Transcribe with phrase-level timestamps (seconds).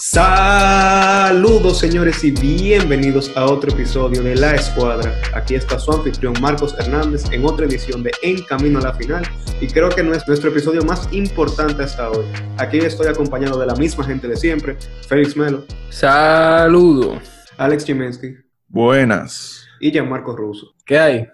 [0.00, 5.12] Saludos señores y bienvenidos a otro episodio de La Escuadra.
[5.34, 9.24] Aquí está su anfitrión Marcos Hernández en otra edición de En Camino a la Final
[9.60, 12.24] y creo que no es nuestro episodio más importante hasta hoy.
[12.58, 14.76] Aquí estoy acompañado de la misma gente de siempre,
[15.08, 15.64] Félix Melo.
[15.88, 17.18] Saludos.
[17.56, 18.36] Alex Chimensky.
[18.68, 19.66] Buenas.
[19.80, 20.76] Y Gianmarco Russo.
[20.86, 21.26] ¿Qué hay?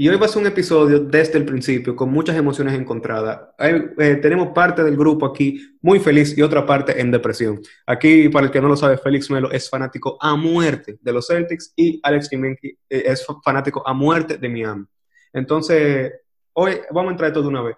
[0.00, 3.48] Y hoy va a ser un episodio desde el principio con muchas emociones encontradas.
[3.58, 7.60] Eh, tenemos parte del grupo aquí muy feliz y otra parte en depresión.
[7.84, 11.26] Aquí, para el que no lo sabe, Félix Melo es fanático a muerte de los
[11.26, 14.84] Celtics y Alex Jimenki eh, es fanático a muerte de Miami.
[15.32, 16.12] Entonces,
[16.52, 17.74] hoy vamos a entrar esto de una vez.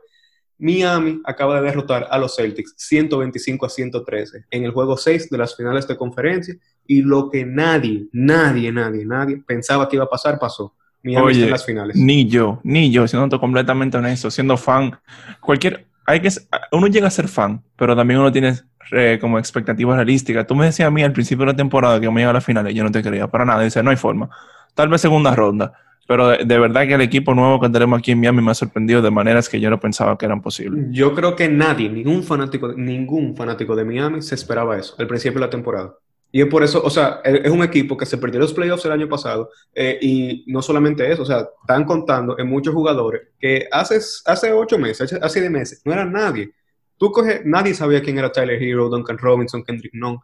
[0.59, 5.39] Miami acaba de derrotar a los Celtics 125 a 113 en el juego 6 de
[5.39, 6.55] las finales de conferencia
[6.87, 10.75] y lo que nadie, nadie, nadie, nadie pensaba que iba a pasar pasó.
[11.05, 11.97] Oye, en las finales.
[11.97, 14.99] Ni yo, ni yo, siendo completamente honesto, siendo fan,
[15.41, 16.29] cualquier, hay que,
[16.73, 18.55] uno llega a ser fan, pero también uno tiene
[18.93, 20.47] eh, como expectativas realísticas.
[20.47, 22.45] Tú me decías a mí al principio de la temporada que me iba a las
[22.45, 24.29] finales, yo no te creía para nada, dice, no hay forma.
[24.75, 25.73] Tal vez segunda ronda,
[26.07, 29.01] pero de, verdad que el equipo nuevo que tenemos aquí en Miami me ha sorprendido
[29.01, 30.87] de maneras que yo no pensaba que eran posibles.
[30.91, 35.39] Yo creo que nadie, ningún fanático, ningún fanático de Miami se esperaba eso al principio
[35.39, 35.95] de la temporada.
[36.33, 38.93] Y es por eso, o sea, es un equipo que se perdió los playoffs el
[38.93, 43.67] año pasado eh, y no solamente eso, o sea, están contando en muchos jugadores que
[43.71, 46.53] hace, hace ocho meses, hace siete meses, no era nadie.
[46.97, 50.21] Tú coges, nadie sabía quién era Tyler Hero, Duncan Robinson, Kendrick Nunn.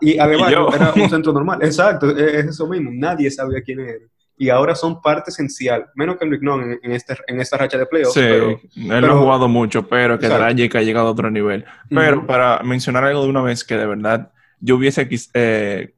[0.00, 1.58] y además era un centro normal.
[1.62, 2.90] Exacto, es, eso mismo.
[2.94, 4.06] Nadie sabía quién era.
[4.38, 8.14] Y ahora son parte esencial, menos Kendrick Nunn en, este, en esta racha de playoffs.
[8.14, 11.64] Sí, él no ha jugado mucho, pero que Dragic ha llegado a otro nivel.
[11.90, 15.94] Pero para mencionar algo de una vez que de verdad yo hubiese eh,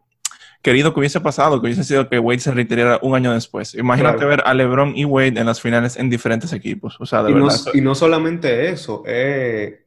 [0.63, 3.75] querido que hubiese pasado, que hubiese sido que Wade se retirara un año después.
[3.75, 6.97] Imagínate ver a LeBron y Wade en las finales en diferentes equipos.
[7.01, 9.87] O sea, de y, verdad, no, y no solamente eso, eh,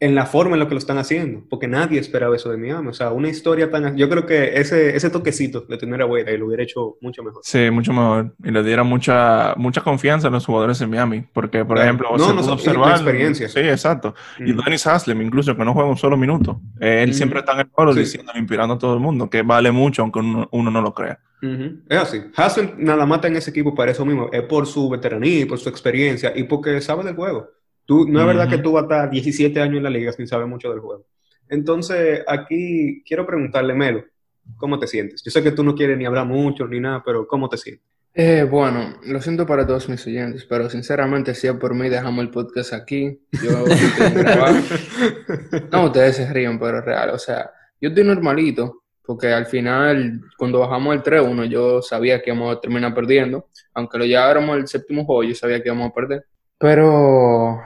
[0.00, 2.88] en la forma en la que lo están haciendo, porque nadie esperaba eso de Miami.
[2.88, 3.98] O sea, una historia tan...
[3.98, 7.42] Yo creo que ese, ese toquecito de tener a Wade lo hubiera hecho mucho mejor.
[7.44, 8.34] Sí, mucho mejor.
[8.42, 11.22] Y le diera mucha, mucha confianza a los jugadores en Miami.
[11.34, 12.92] Porque, por ejemplo, no, se no, pudo observar...
[12.92, 13.46] experiencia.
[13.50, 14.14] Sí, exacto.
[14.38, 16.62] Y Dennis Haslem, incluso, que no juega un solo minuto.
[16.80, 20.00] él siempre está en el foro diciendo, inspirando a todo el mundo, que vale mucho,
[20.00, 21.20] aunque uno, no lo crea.
[21.90, 22.22] Es así.
[22.36, 24.30] Haslem nada mata en ese equipo para eso mismo.
[24.32, 28.48] Es por su veteranía, por su experiencia y porque sabe del juego no es verdad
[28.48, 31.06] que tú vas a estar 17 años en la liga sin saber mucho del juego.
[31.48, 34.04] Entonces, aquí quiero preguntarle, Melo,
[34.56, 35.22] ¿cómo te sientes?
[35.24, 37.84] Yo sé que tú no quieres ni hablar mucho ni nada, pero ¿cómo te sientes?
[38.12, 42.24] Eh, bueno, lo siento para todos mis oyentes, pero sinceramente, si es por mí, dejamos
[42.24, 43.20] el podcast aquí.
[43.32, 43.50] Yo
[45.70, 47.10] No, ustedes se ríen, pero real.
[47.10, 52.30] O sea, yo estoy normalito, porque al final, cuando bajamos el 3-1, yo sabía que
[52.30, 53.48] íbamos a terminar perdiendo.
[53.74, 56.26] Aunque lo lleváramos el séptimo juego, yo sabía que íbamos a perder.
[56.60, 57.58] Pero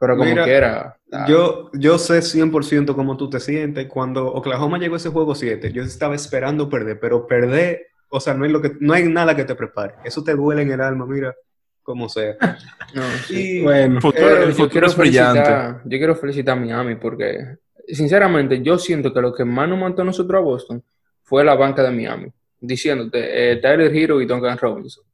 [0.00, 0.96] pero como quiera.
[1.28, 3.86] Yo, yo sé 100% cómo tú te sientes.
[3.86, 8.32] Cuando Oklahoma llegó a ese juego 7, yo estaba esperando perder, pero perder, o sea,
[8.32, 9.96] no, es lo que, no hay nada que te prepare.
[10.02, 11.34] Eso te duele en el alma, mira,
[11.82, 12.34] como sea.
[12.94, 18.62] no, y, bueno, el futuro, yo, quiero felicitar, yo quiero felicitar a Miami porque, sinceramente,
[18.62, 20.82] yo siento que lo que más nos mató a nosotros a Boston
[21.24, 25.04] fue la banca de Miami, diciéndote eh, Tyler Hero y Duncan Robinson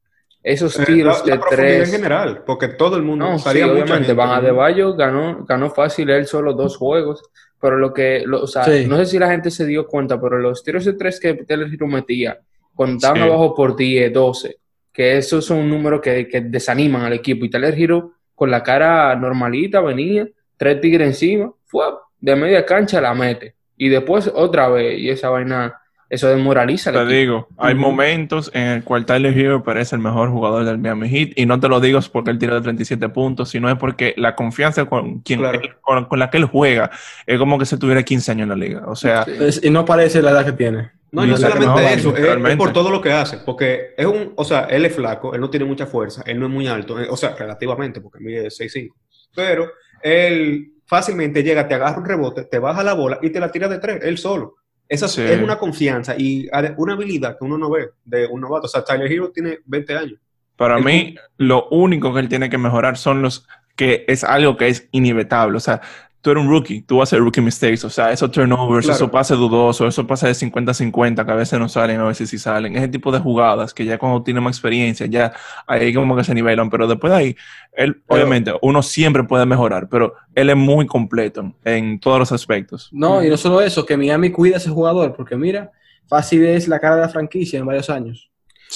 [0.46, 1.88] esos eh, tiros de tres.
[1.88, 4.12] en general, porque todo el mundo no, sí, obviamente.
[4.12, 7.20] Van de Bayo ganó, ganó fácil él solo dos juegos,
[7.60, 10.62] pero lo que, o sea, no sé si la gente se dio cuenta, pero los
[10.62, 12.38] tiros de tres que Taylor Hero metía,
[12.76, 14.56] cuando estaban abajo por 10, 12,
[14.92, 17.44] que esos son un número que, que desaniman al equipo.
[17.44, 21.86] Y Taylor Hero con la cara normalita venía, tres tigres encima, fue
[22.20, 23.56] de media cancha la mete.
[23.76, 25.74] Y después otra vez, y esa vaina
[26.08, 26.92] eso desmoraliza.
[26.92, 31.08] Te digo, hay momentos en el cual Tyler Hero parece el mejor jugador del Miami
[31.08, 34.14] Heat y no te lo digo porque él tira de 37 puntos, sino es porque
[34.16, 35.40] la confianza con, quien
[35.80, 36.90] con, la que él juega
[37.26, 38.82] es como que se tuviera 15 años en la liga.
[38.86, 39.26] O sea,
[39.62, 40.90] y no parece la edad que tiene.
[41.10, 44.64] No, no solamente eso, es, por todo lo que hace, porque es un, o sea,
[44.64, 47.34] él es flaco, él no tiene mucha fuerza, él no es muy alto, o sea,
[47.36, 48.90] relativamente, porque mide 6'5",
[49.34, 49.70] pero
[50.02, 53.68] él fácilmente llega, te agarra un rebote, te baja la bola y te la tira
[53.68, 54.56] de tres, él solo.
[54.88, 58.66] Esa es una confianza y una habilidad que uno no ve de un novato.
[58.66, 60.18] O sea, Tyler Hero tiene 20 años.
[60.56, 64.68] Para mí, lo único que él tiene que mejorar son los que es algo que
[64.68, 65.56] es inevitable.
[65.56, 65.82] O sea,
[66.20, 69.10] tú eres un rookie, tú vas a hacer rookie mistakes, o sea, esos turnovers, eso
[69.10, 72.76] pase dudoso, eso pasa de 50-50, que a veces no salen, a veces sí salen,
[72.76, 75.32] ese tipo de jugadas que ya cuando tiene más experiencia, ya
[75.66, 77.36] ahí como que se nivelan, pero después de ahí,
[77.72, 82.88] él, obviamente, uno siempre puede mejorar, pero él es muy completo en todos los aspectos.
[82.92, 85.70] No, y no solo eso, que Miami cuida a ese jugador, porque mira,
[86.08, 88.30] fácil es la cara de la franquicia en varios años.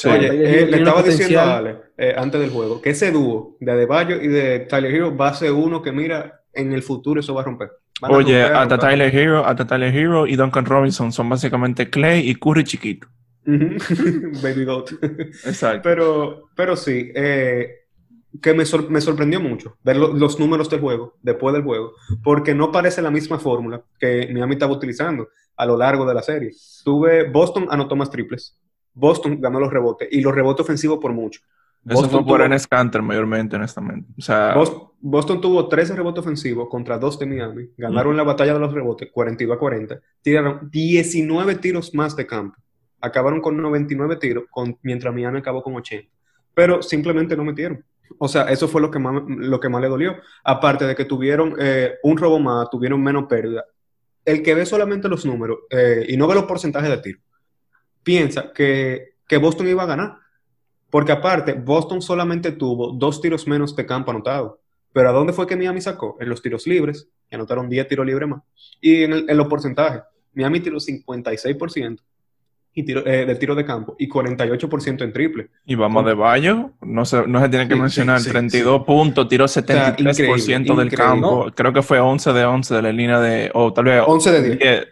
[0.04, 3.72] Oye, eh, le estaba diciendo a Ale, eh, antes del juego, que ese dúo de
[3.72, 7.34] Adebayo y de Tyler Hero va a ser uno que, mira, en el futuro eso
[7.34, 7.70] va a romper.
[8.02, 12.64] Oye, hasta Tyler Hero, hasta Tyler Hero y Duncan Robinson son básicamente Clay y Curry
[12.64, 13.08] chiquito.
[13.44, 14.92] Baby Goat.
[15.44, 15.80] Exacto.
[15.82, 17.80] Pero, pero sí, eh,
[18.40, 23.02] que me, sorprendió mucho ver los números del juego, después del juego, porque no parece
[23.02, 26.52] la misma fórmula que Miami estaba utilizando a lo largo de la serie.
[26.84, 28.56] Tuve Boston anotó más triples,
[28.94, 31.40] Boston ganó los rebotes y los rebotes ofensivos por mucho.
[31.88, 34.12] Eso fue por Enes Canter mayormente, honestamente.
[34.18, 34.54] O sea,
[35.00, 37.70] Boston, tuvo 13 rebotes ofensivos contra 2 de Miami.
[37.76, 40.00] Ganaron la batalla de los rebotes 42 a 40.
[40.20, 42.56] Tiraron 19 tiros más de campo.
[43.00, 46.06] Acabaron con 99 tiros, con, mientras Miami acabó con 80.
[46.52, 47.82] Pero simplemente no metieron.
[48.18, 50.16] O sea, eso fue lo que más, lo que más le dolió.
[50.44, 53.64] Aparte de que tuvieron eh, un robo más, tuvieron menos pérdida.
[54.22, 57.20] El que ve solamente los números eh, y no ve los porcentajes de tiro,
[58.02, 60.20] piensa que, que Boston iba a ganar
[60.90, 64.60] porque aparte, Boston solamente tuvo dos tiros menos de campo anotado.
[64.92, 66.16] Pero ¿a dónde fue que Miami sacó?
[66.20, 68.42] En los tiros libres, que anotaron 10 tiros libres más.
[68.80, 70.02] Y en, los porcentajes,
[70.34, 72.00] Miami tiró 56%
[72.72, 75.50] y tiro, eh, del tiro de campo y 48% en triple.
[75.64, 80.76] Y vamos de Bayo, no se, no se tiene que mencionar, 32 puntos, tiró 73%
[80.76, 81.52] del campo.
[81.54, 84.56] Creo que fue 11 de 11 de la línea de, o tal vez 11 de
[84.56, 84.86] 10.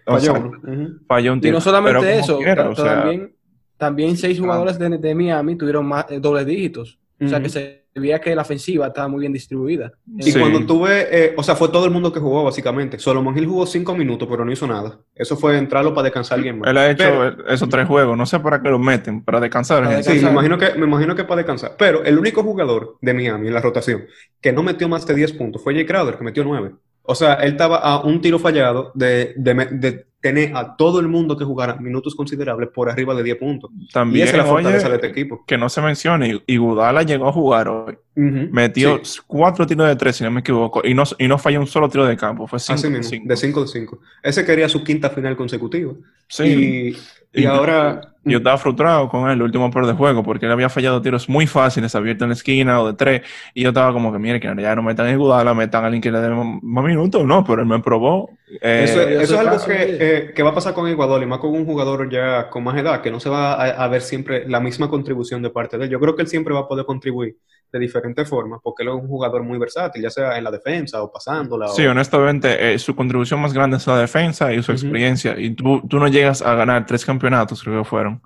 [1.09, 1.51] falló, un tiro.
[1.51, 2.39] Y no solamente eso,
[2.77, 3.33] también
[3.79, 6.99] también seis jugadores de, Miami tuvieron más, eh, dobles dígitos.
[7.21, 9.93] O sea que se veía que la ofensiva estaba muy bien distribuida.
[10.19, 12.99] Y cuando tuve, eh, o sea, fue todo el mundo que jugó básicamente.
[12.99, 15.01] Solomon Hill jugó cinco minutos, pero no hizo nada.
[15.15, 16.71] Eso fue entrarlo para descansar alguien más.
[16.71, 20.03] Él ha hecho esos tres juegos, no sé para qué lo meten, para descansar.
[20.03, 21.75] Sí, me imagino, que, me imagino que para descansar.
[21.77, 24.07] Pero el único jugador de Miami en la rotación
[24.41, 26.73] que no metió más de 10 puntos fue Jay Crowder, que metió 9.
[27.03, 31.37] O sea, él estaba a un tiro fallado de, de, tener a todo el mundo
[31.37, 33.71] que jugara minutos considerables por arriba de 10 puntos.
[33.93, 35.45] También, y esa es la fortaleza de este equipo.
[35.47, 37.97] Que no se mencione, y Gudala llegó a jugar hoy.
[38.15, 41.69] Metió cuatro tiros de tres, si no me equivoco, y no, y no falló un
[41.69, 42.49] solo tiro de campo.
[42.49, 44.01] Fue cinco, de 5 de 5.
[44.23, 45.93] Ese quería su quinta final consecutiva.
[46.27, 46.97] Sí.
[47.33, 48.15] Y, ahora.
[48.29, 51.29] Yo estaba frustrado con él el último par de juego porque él había fallado tiros
[51.29, 53.23] muy fáciles, abierto en la esquina o de tres.
[53.55, 56.03] Y yo estaba como que, mire, que ya no metan en Gudala, metan a alguien
[56.03, 57.25] que le dé más minutos.
[57.25, 58.31] No, pero él me probó.
[58.61, 61.67] Eh, eso, es algo que, que, va a pasar con Ecuador y más con un
[61.67, 64.89] jugador ya con más edad, que no se va a, a ver siempre la misma
[64.89, 65.91] contribución de parte de él.
[65.91, 67.37] Yo creo que él siempre va a poder contribuir
[67.73, 71.03] de diferentes formas, porque él es un jugador muy versátil, ya sea en la defensa
[71.03, 71.69] o pasándola.
[71.69, 75.39] Sí, honestamente, eh, su contribución más grande es la defensa y su experiencia.
[75.39, 78.23] Y tú, tú, no llegas a ganar tres campeonatos, creo que fueron,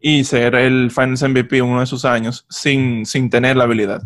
[0.00, 4.02] y ser el Finals MVP uno de sus años sin, sin tener la habilidad.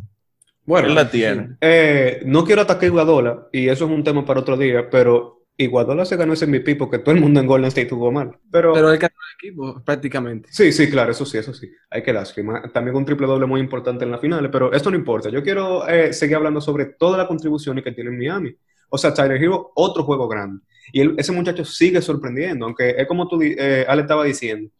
[0.64, 1.56] Bueno, él la tiene.
[1.60, 5.39] Eh, no quiero atacar a Iguadola, y eso es un tema para otro día, pero
[5.56, 8.30] y Guadola se ganó ese MVP porque todo el mundo en Golden State jugó mal.
[8.50, 10.48] Pero, pero él ganó el equipo, prácticamente.
[10.50, 11.70] Sí, sí, claro, eso sí, eso sí.
[11.90, 12.42] Hay que darse.
[12.72, 15.28] También un triple doble muy importante en la final, pero esto no importa.
[15.28, 18.56] Yo quiero eh, seguir hablando sobre toda la contribución que tiene en Miami.
[18.88, 20.62] O sea, Tyler Hero, otro juego grande.
[20.92, 24.70] Y ese muchacho sigue sorprendiendo, aunque es como tú, eh, Ale estaba diciendo.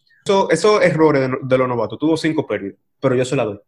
[0.50, 3.60] esos errores de, de los novatos, tuvo cinco pérdidas, pero yo se la doy.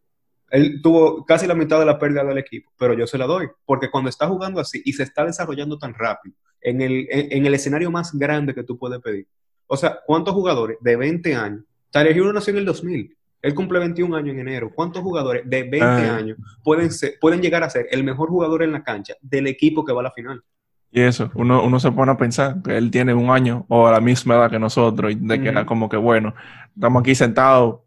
[0.53, 3.49] Él tuvo casi la mitad de la pérdida del equipo, pero yo se la doy,
[3.65, 7.55] porque cuando está jugando así y se está desarrollando tan rápido, en el, en, el
[7.55, 9.27] escenario más grande que tú puedes pedir.
[9.67, 11.65] O sea, ¿cuántos jugadores de 20 años?
[11.91, 13.17] Tyler Hero nació en el 2000.
[13.41, 14.71] Él cumple 21 años en enero.
[14.75, 16.17] ¿Cuántos jugadores de 20 ah.
[16.17, 19.95] años pueden, pueden llegar a ser el mejor jugador en la cancha del equipo que
[19.95, 20.43] va a la final?
[20.91, 24.03] Y eso, uno, uno se pone a pensar que él tiene un año o la
[24.03, 26.35] misma edad que nosotros, y de que era como que, bueno,
[26.75, 27.79] estamos aquí sentados a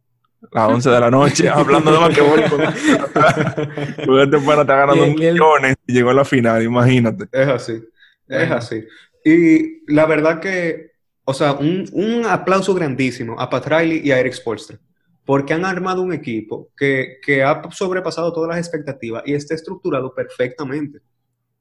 [0.52, 2.44] las 11 de la noche hablando de basquetbol.
[4.06, 7.26] Porque bueno, está ganando millones y llegó a la final, imagínate.
[7.32, 7.84] Es así,
[8.28, 8.84] es así.
[9.24, 10.92] Y la verdad que,
[11.24, 14.78] o sea, un, un aplauso grandísimo a Pat Riley y a Eric Spolstra,
[15.26, 20.14] porque han armado un equipo que, que ha sobrepasado todas las expectativas y está estructurado
[20.14, 21.00] perfectamente.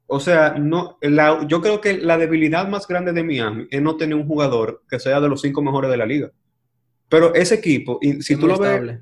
[0.07, 3.97] O sea, no, la, yo creo que la debilidad más grande de Miami es no
[3.97, 6.31] tener un jugador que sea de los cinco mejores de la liga.
[7.09, 8.99] Pero ese equipo, y si tú lo ves,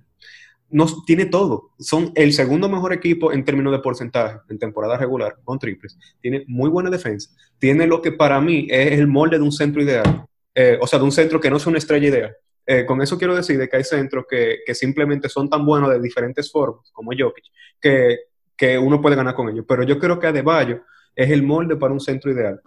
[0.70, 1.72] nos, tiene todo.
[1.80, 5.98] Son el segundo mejor equipo en términos de porcentaje en temporada regular con triples.
[6.20, 7.30] Tiene muy buena defensa.
[7.60, 10.26] Tiene lo que para mí es el molde de un centro ideal.
[10.56, 12.36] Eh, o sea, de un centro que no es una estrella ideal.
[12.66, 16.00] Eh, con eso quiero decir que hay centros que, que, simplemente son tan buenos de
[16.00, 17.46] diferentes formas, como Jokic,
[17.80, 18.20] que,
[18.56, 19.66] que uno puede ganar con ellos.
[19.68, 20.82] Pero yo creo que Adebayo
[21.16, 22.62] es el molde para un centro ideal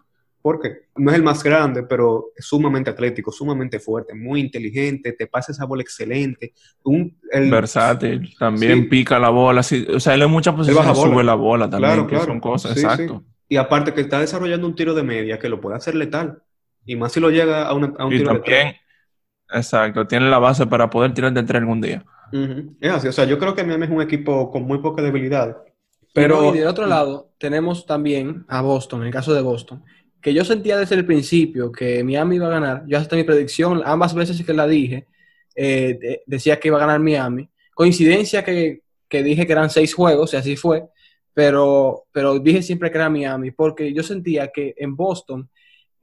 [0.46, 5.26] porque no es el más grande, pero es sumamente atlético, sumamente fuerte, muy inteligente, te
[5.26, 6.52] pasa esa bola excelente.
[6.84, 7.18] Un,
[7.50, 12.06] Versátil, también pica la bola, o sea, él en muchas posiciones sube la bola también,
[12.06, 13.24] que son cosas, exacto.
[13.48, 16.40] Y aparte que está desarrollando un tiro de media que lo puede hacer letal,
[16.84, 18.76] y más si lo llega a, un tiro de tres.
[19.52, 22.04] Exacto, tiene la base para poder tirar de tres algún día.
[22.80, 25.56] Es así, o sea, yo creo que Miami es un equipo con muy poca debilidad.
[26.14, 29.82] Pero, y del otro lado, tenemos también a Boston, en el caso de Boston,
[30.26, 32.82] que yo sentía desde el principio que Miami iba a ganar.
[32.88, 35.06] Yo hasta mi predicción, ambas veces que la dije,
[35.54, 37.48] eh, decía que iba a ganar Miami.
[37.72, 40.82] Coincidencia que, que, dije que eran seis juegos, y así fue,
[41.32, 45.48] pero, pero dije siempre que era Miami, porque yo sentía que en Boston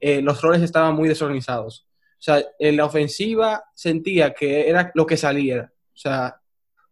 [0.00, 1.86] eh, los roles estaban muy desorganizados.
[2.12, 5.70] O sea, en la ofensiva sentía que era lo que saliera.
[5.92, 6.40] O sea,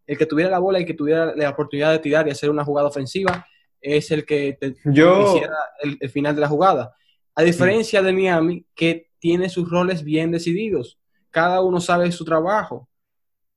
[0.05, 2.63] el que tuviera la bola y que tuviera la oportunidad de tirar y hacer una
[2.63, 3.43] jugada ofensiva
[3.81, 6.95] es el que hiciera el, final de la jugada.
[7.35, 10.99] A diferencia de Miami, que tiene sus roles bien decididos.
[11.31, 12.89] Cada uno sabe su trabajo.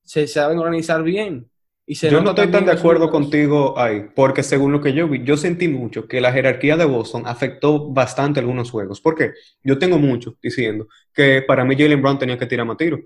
[0.02, 1.50] Se saben organizar bien.
[1.88, 5.22] Y yo no estoy tan de acuerdo contigo ahí, porque según lo que yo vi,
[5.22, 9.00] yo sentí mucho que la jerarquía de Boston afectó bastante algunos juegos.
[9.00, 9.34] ¿Por qué?
[9.62, 13.00] Yo tengo mucho diciendo que para mí Jalen Brown tenía que tirar más tiros.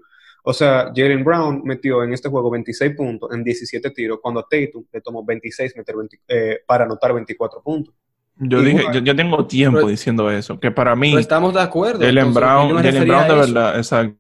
[0.45, 4.47] O sea, Jalen Brown metió en este juego 26 puntos en 17 tiros, cuando a
[4.49, 5.95] Tatum le tomó 26 meter
[6.29, 7.95] eh, para anotar 24 puntos.
[8.41, 11.15] Yo dije, yo, tengo tiempo diciendo eso, que para mí...
[11.17, 12.01] estamos de acuerdo.
[12.01, 14.17] Jalen Brown, Jalen Brown de verdad, exacto.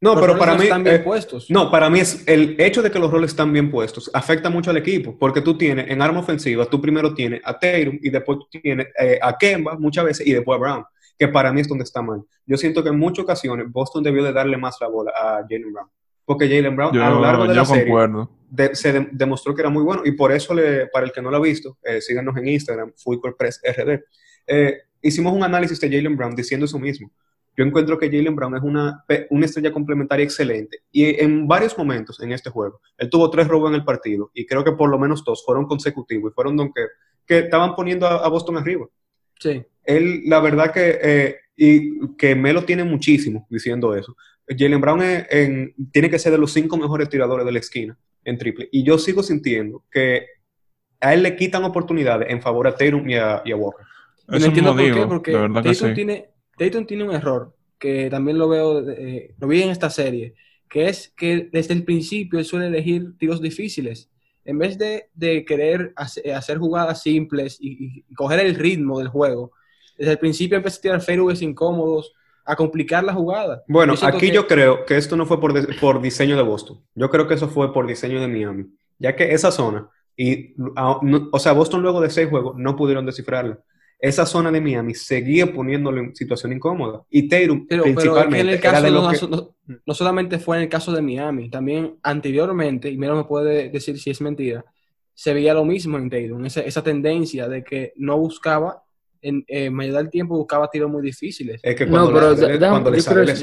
[0.00, 0.64] No, pero para mí.
[0.64, 1.50] Están bien eh, puestos.
[1.50, 4.70] No, para mí es el hecho de que los roles están bien puestos afecta mucho
[4.70, 8.38] al equipo, porque tú tienes en arma ofensiva, tú primero tienes a Tatum y después
[8.38, 10.84] tú tienes eh, a Kemba muchas veces y después a Brown
[11.18, 12.22] que para mí es donde está mal.
[12.44, 15.72] Yo siento que en muchas ocasiones Boston debió de darle más la bola a Jalen
[15.72, 15.88] Brown.
[16.24, 17.92] Porque Jalen Brown a lo largo de la serie
[18.72, 21.36] se demostró que era muy bueno y por eso, le, para el que no lo
[21.38, 22.92] ha visto, eh, síganos en Instagram,
[23.38, 24.00] Press RD.
[24.46, 27.10] Eh, hicimos un análisis de Jalen Brown diciendo eso mismo.
[27.56, 32.20] Yo encuentro que Jalen Brown es una, una estrella complementaria excelente y en varios momentos
[32.20, 34.98] en este juego, él tuvo tres robos en el partido y creo que por lo
[34.98, 36.72] menos dos fueron consecutivos y fueron donde
[37.26, 38.86] que, estaban poniendo a Boston arriba.
[39.40, 39.64] Sí.
[39.84, 44.14] Él, la verdad que, eh, y que Melo tiene muchísimo diciendo eso.
[44.46, 45.00] Jalen Brown
[45.90, 48.68] tiene que ser de los cinco mejores tiradores de la esquina en triple.
[48.70, 50.26] Y yo sigo sintiendo que
[51.00, 53.86] a él le quitan oportunidades en favor a Tatum y a, Walker.
[54.28, 56.30] no entiendo por qué, porque Tatum, tiene,
[56.86, 60.34] tiene un error que también lo veo, eh, lo vi en esta serie,
[60.68, 64.10] que es que desde el principio él suele elegir tiros difíciles
[64.46, 69.52] en vez de, querer hacer, jugadas simples y, coger el ritmo del juego,
[69.98, 72.12] desde el principio empecé a tirar fairways incómodos,
[72.46, 73.62] a complicar la jugada.
[73.66, 76.80] Bueno, aquí yo creo que esto no fue por, por diseño de Boston.
[76.94, 78.66] Yo creo que eso fue por diseño de Miami.
[78.98, 83.58] Ya que esa zona, y, o sea, Boston luego de seis juegos no pudieron descifrarla
[83.98, 87.02] esa zona de Miami seguía poniéndole en situación incómoda.
[87.10, 88.60] Y Tatum, principalmente,
[89.86, 93.98] no, solamente fue en el caso de Miami, también anteriormente, y Mero me puede decir
[93.98, 94.64] si es mentira,
[95.14, 98.82] se veía lo mismo en Tatum, esa, esa tendencia de que no buscaba,
[99.22, 101.60] en eh, mayoría del tiempo buscaba tiros muy difíciles.
[101.62, 102.46] Es que cuando no, pero yo,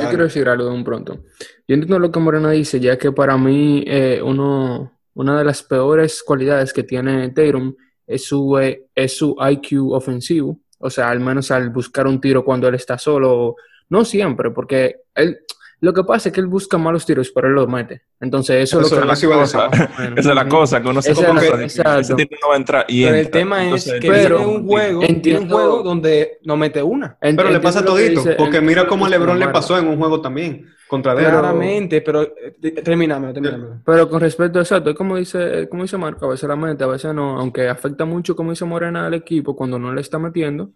[0.09, 1.23] quiero, decir algo de un pronto.
[1.67, 5.63] Yo entiendo lo que Moreno dice, ya que para mí eh, uno, una de las
[5.63, 7.75] peores cualidades que tiene Tatum
[8.07, 12.43] es su, eh, es su IQ ofensivo, o sea, al menos al buscar un tiro
[12.43, 13.55] cuando él está solo,
[13.89, 15.39] no siempre, porque él,
[15.83, 18.03] lo que pasa es que él busca malos tiros, pero él los mete.
[18.21, 19.67] Entonces, eso, es lo que la cosa.
[20.15, 21.19] Esa es la cosa, que uno se que
[21.65, 25.39] ese no va a entrar y Pero el tema es que tiene un juego, tiene
[25.39, 27.17] un juego donde no mete una.
[27.19, 30.69] Pero le pasa todito, porque mira cómo a LeBron le pasó en un juego también.
[30.87, 33.81] Contra Claramente, pero eh, terminame, terminame.
[33.83, 36.83] Pero con respecto a eso, es como dice, como dice Marco, a veces la mente,
[36.83, 40.19] a veces no, aunque afecta mucho, como dice Morena, al equipo cuando no le está
[40.19, 40.71] metiendo.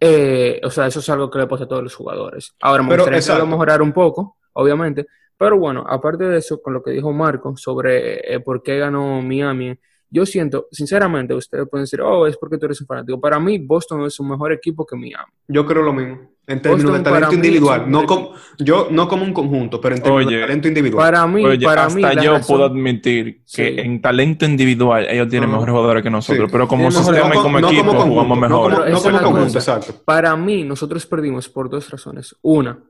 [0.00, 2.54] Eh, o sea, eso es algo que le pasa a todos los jugadores.
[2.62, 5.06] Ahora, me gustaría mejorar un poco, obviamente.
[5.36, 9.22] Pero bueno, aparte de eso, con lo que dijo Marco sobre eh, por qué ganó
[9.22, 9.78] Miami,
[10.10, 13.20] yo siento, sinceramente, ustedes pueden decir, oh, es porque tú eres un fanático.
[13.20, 15.32] Para mí, Boston es un mejor equipo que Miami.
[15.46, 16.30] Yo creo lo mismo.
[16.48, 17.88] En términos de talento individual.
[17.88, 21.04] No como, yo, no como un conjunto, pero en términos de talento individual.
[21.12, 26.02] Para mí, para hasta yo puedo admitir que en talento individual ellos tienen mejores jugadores
[26.02, 26.50] que nosotros.
[26.50, 28.90] Pero como sistema y como equipo jugamos mejor.
[28.90, 29.94] No, como conjunto, exacto.
[30.04, 32.34] Para mí, nosotros perdimos por dos razones.
[32.42, 32.80] Una,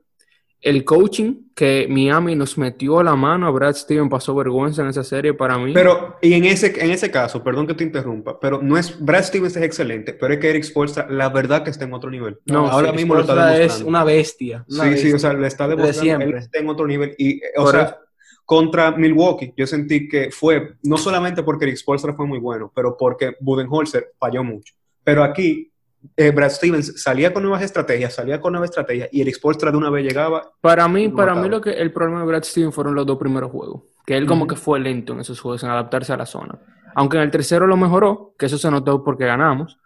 [0.61, 5.03] el coaching que Miami nos metió la mano a Brad Steven pasó vergüenza en esa
[5.03, 5.73] serie para mí.
[5.73, 9.23] Pero, y en ese, en ese caso, perdón que te interrumpa, pero no es, Brad
[9.23, 12.39] Stevens es excelente, pero es que Eric Spoelstra, la verdad que está en otro nivel.
[12.45, 13.73] No, ahora mismo lo está demostrando.
[13.73, 14.63] es una bestia.
[14.67, 17.97] sí, sí, o sea, le está demostrando, él está en otro nivel y, o sea,
[18.45, 22.95] contra Milwaukee, yo sentí que fue, no solamente porque Eric Spoelstra fue muy bueno, pero
[22.97, 24.75] porque Budenholzer falló mucho.
[25.03, 25.70] Pero aquí
[26.17, 29.77] eh, Brad Stevens salía con nuevas estrategias, salía con nuevas estrategias y el Expostra de
[29.77, 30.51] una vez llegaba.
[30.59, 33.51] Para mí, para mí lo que el problema de Brad Stevens fueron los dos primeros
[33.51, 36.59] juegos, que él como que fue lento en esos juegos, en adaptarse a la zona.
[36.95, 39.77] Aunque en el tercero lo mejoró, que eso se notó porque ganamos,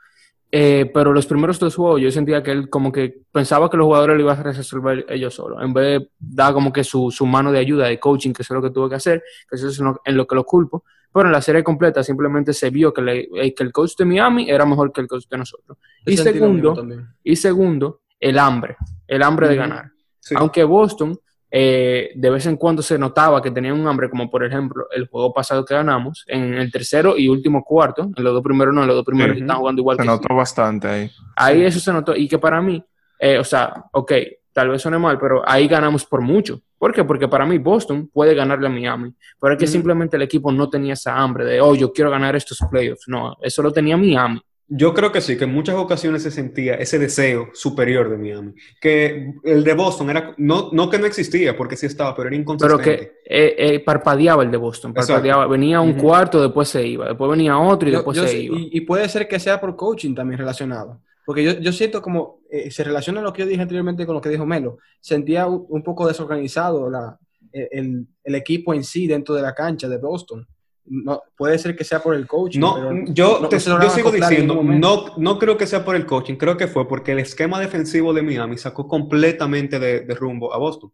[0.52, 3.86] eh, pero los primeros dos juegos yo sentía que él como que pensaba que los
[3.86, 7.26] jugadores lo iban a resolver ellos solos, en vez de dar como que su, su
[7.26, 9.68] mano de ayuda, de coaching, que eso es lo que tuvo que hacer, que eso
[9.68, 13.30] es en lo que lo culpo, pero en la serie completa simplemente se vio que,
[13.36, 15.78] eh, que el coach de Miami era mejor que el coach de nosotros.
[16.06, 16.76] Y segundo,
[17.24, 18.76] y segundo, el hambre,
[19.08, 19.92] el hambre de ganar.
[20.36, 21.18] Aunque Boston
[21.50, 25.08] eh, de vez en cuando se notaba que tenían un hambre, como por ejemplo el
[25.08, 28.82] juego pasado que ganamos, en el tercero y último cuarto, en los dos primeros no,
[28.82, 31.12] en los dos primeros están jugando igual se notó bastante ahí.
[31.38, 32.84] Ahí eso se notó, y que para mí,
[33.20, 34.12] eh, o sea, ok,
[34.52, 36.60] tal vez suene mal, pero ahí ganamos por mucho.
[36.86, 37.04] ¿Por qué?
[37.04, 39.12] Porque para mí Boston puede ganarle a Miami,
[39.42, 42.36] pero es que simplemente el equipo no tenía esa hambre de, oh, yo quiero ganar
[42.36, 43.08] estos playoffs.
[43.08, 44.40] No, eso lo tenía Miami.
[44.68, 48.54] Yo creo que sí, que en muchas ocasiones se sentía ese deseo superior de Miami.
[48.80, 52.36] Que el de Boston era, no, no que no existía, porque sí estaba, pero era
[52.36, 52.84] inconsistente.
[52.84, 55.48] Pero que eh, eh, parpadeaba el de Boston, parpadeaba.
[55.48, 58.58] Venía un cuarto, después se iba, después venía otro y después se iba.
[58.60, 61.02] Y, puede ser que sea por coaching también relacionado.
[61.26, 64.22] Porque yo, yo siento como, eh, se relaciona lo que yo dije anteriormente con lo
[64.22, 64.78] que dijo Melo.
[65.02, 67.18] Sentía un, poco desorganizado la,
[67.52, 70.48] el, el equipo en sí dentro de la cancha de Boston
[70.86, 72.60] no, puede ser que sea por el coaching.
[72.60, 76.68] No, yo, yo sigo diciendo, no, no creo que sea por el coaching, creo que
[76.68, 80.92] fue porque el esquema defensivo de Miami sacó completamente de, rumbo a Boston.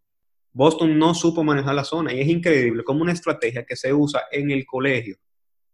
[0.53, 4.23] Boston no supo manejar la zona y es increíble como una estrategia que se usa
[4.31, 5.17] en el colegio.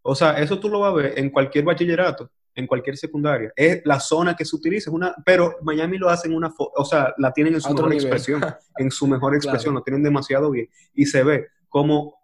[0.01, 3.53] O sea, eso tú lo vas a ver en cualquier bachillerato, en cualquier secundaria.
[3.55, 7.13] Es la zona que se utiliza, una, pero Miami lo hace en una, o sea,
[7.17, 8.45] la tienen en su mejor expresión,
[8.77, 12.15] en su mejor expresión, lo tienen demasiado bien y se ve como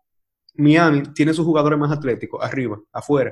[0.55, 3.31] Miami tiene sus jugadores más atléticos arriba, afuera.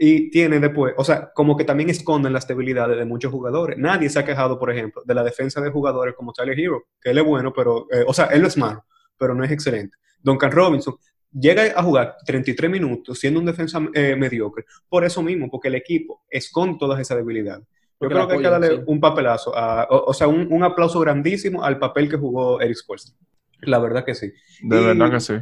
[0.00, 3.76] Y tiene después, o sea, como que también esconden las debilidades de muchos jugadores.
[3.78, 7.10] Nadie se ha quejado, por ejemplo, de la defensa de jugadores como Tyler Hero, que
[7.10, 8.84] él es bueno, pero, eh, o sea, él es malo,
[9.16, 9.96] pero no es excelente.
[10.22, 10.94] Duncan Robinson
[11.32, 15.74] llega a jugar 33 minutos siendo un defensa eh, mediocre, por eso mismo, porque el
[15.74, 17.66] equipo esconde todas esas debilidades.
[18.00, 19.52] Yo creo que hay que darle un papelazo,
[19.90, 23.16] o, sea, un, aplauso grandísimo al papel que jugó Eric Spoelstra.
[23.62, 24.32] La verdad que sí.
[24.62, 25.34] De verdad que sí.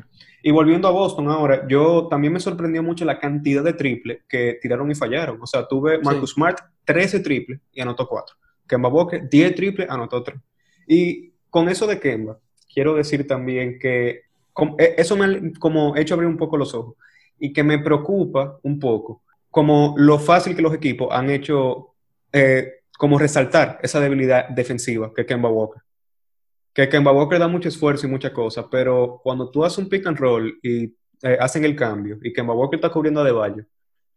[0.42, 4.58] Y volviendo a Boston ahora, yo también me sorprendió mucho la cantidad de triples que
[4.62, 5.38] tiraron y fallaron.
[5.42, 8.36] O sea, tuve Marcus Smart 13 triples y anotó 4.
[8.66, 10.38] Kemba Walker 10 triples, anotó 3.
[10.88, 12.38] Y con eso de Kemba,
[12.72, 14.22] quiero decir también que
[14.78, 16.96] e, eso me ha como hecho abrir un poco los ojos
[17.38, 21.94] y que me preocupa un poco como lo fácil que los equipos han hecho
[22.30, 25.80] eh, como resaltar esa debilidad defensiva que Kemba Walker.
[26.74, 30.06] Que Kemba Walker da mucho esfuerzo y muchas cosas, pero cuando tú haces un pick
[30.06, 33.32] and roll y eh, hacen el cambio y Kemba Walker está cubriendo a De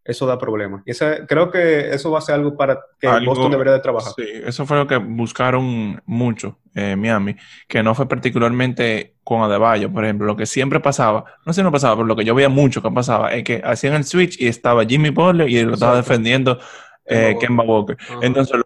[0.04, 0.82] eso da problemas.
[0.86, 0.94] Y
[1.28, 4.14] creo que eso va a ser algo para que Boston debería de trabajar.
[4.16, 7.36] Sí, eso fue lo que buscaron mucho en Miami,
[7.68, 10.26] que no fue particularmente con Adebayo, por ejemplo.
[10.26, 12.82] Lo que siempre pasaba, no sé si no pasaba, pero lo que yo veía mucho
[12.82, 16.60] que pasaba es que hacían el switch y estaba Jimmy Butler y lo estaba defendiendo
[17.06, 17.98] eh, Kemba Walker.
[18.22, 18.62] Entonces,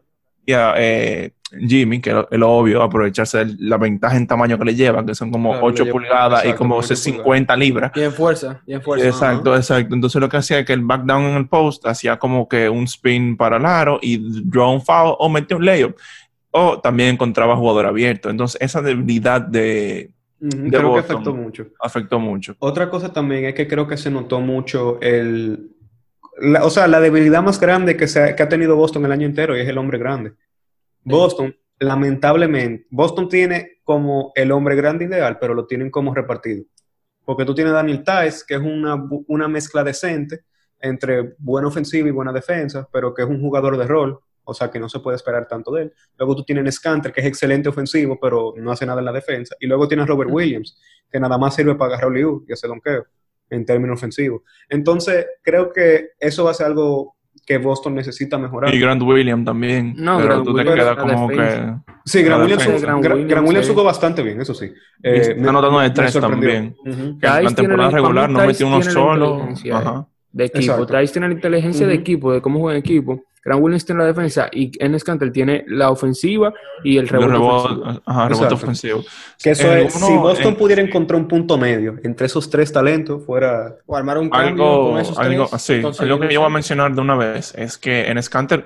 [0.46, 4.76] que eh, Jimmy, que es lo, obvio, aprovecharse de la ventaja en tamaño que le
[4.76, 7.92] llevan, que son como 8 pulgadas y como 50 libras.
[7.96, 9.08] Y en fuerza, y en fuerza.
[9.08, 9.94] Exacto, exacto.
[9.94, 12.70] Entonces lo que hacía es que el back down en el post hacía como que
[12.70, 15.96] un spin para el aro y draw un foul o metía un layup.
[16.52, 18.30] O también encontraba jugador abierto.
[18.30, 20.12] Entonces esa debilidad de,
[20.50, 21.68] creo que afectó mucho.
[21.80, 22.56] Afectó mucho.
[22.60, 25.70] Otra cosa también es que creo que se notó mucho el...
[26.62, 29.56] o sea, la debilidad más grande que, se que ha tenido Boston el año entero
[29.58, 30.34] y es el hombre grande.
[31.04, 36.63] Boston, lamentablemente, Boston tiene como el hombre grande ideal, pero lo tienen como repartido.
[37.26, 40.43] Porque tú tienes a Daniel Tice, que es una, mezcla decente
[40.80, 44.69] entre buena ofensiva y buena defensa, pero que es un jugador de rol, o sea
[44.69, 45.93] que no se puede esperar tanto de él.
[46.17, 49.56] Luego tú tienes Scanter, que es excelente ofensivo, pero no hace nada en la defensa.
[49.60, 50.78] Y luego tienes Robert Williams,
[51.10, 53.06] que nada más sirve para agarrar Liu y hacer donqueo
[53.50, 54.42] en términos ofensivos.
[54.70, 58.74] Entonces, creo que eso va a ser algo que Boston necesita mejorar.
[58.74, 59.94] Y Grant Williams también.
[59.98, 61.74] No, pero Grant tú te quedas como que.
[62.06, 64.72] Sí, Grant Williams, jugó bastante bien, eso sí.
[65.02, 66.76] Eh, está anotando de tres también.
[66.86, 69.50] en la temporada regular no metió uno solo.
[70.34, 70.86] De equipo.
[70.86, 73.24] Trice tiene la inteligencia de equipo, de cómo juega en equipo.
[73.46, 78.02] Grant Williams tiene la defensa y Enes Cantel tiene la ofensiva y el rebote, ofensivo.
[78.06, 79.04] Ajá, rebote ofensivo.
[79.41, 83.76] Que eso es, si Boston pudiera encontrar un punto medio entre esos tres talentos, fuera...
[83.86, 86.96] O armar un cambio algo, con esos algo, Sí, algo que yo voy a mencionar
[86.96, 88.63] de una vez es que Enes Cantel,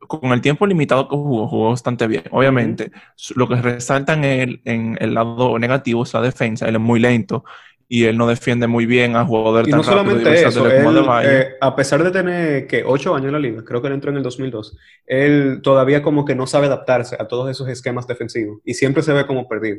[0.00, 2.24] con el tiempo limitado que jugó, jugó bastante bien.
[2.32, 2.90] Obviamente,
[3.36, 6.68] lo que resalta en el, en el lado negativo es la defensa.
[6.68, 7.44] Él es muy lento
[7.88, 12.02] y él no defiende muy bien a jugadores y no solamente eso, eh, a pesar
[12.02, 14.76] de tener que ocho años en la liga, creo que él entró en el 2002,
[15.06, 19.12] él todavía como que no sabe adaptarse a todos esos esquemas defensivos y siempre se
[19.12, 19.78] ve como perdido.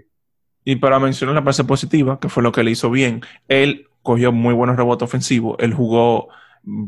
[0.64, 4.32] Y para mencionar la parte positiva, que fue lo que le hizo bien, él cogió
[4.32, 6.30] muy buenos rebotes ofensivos, él jugó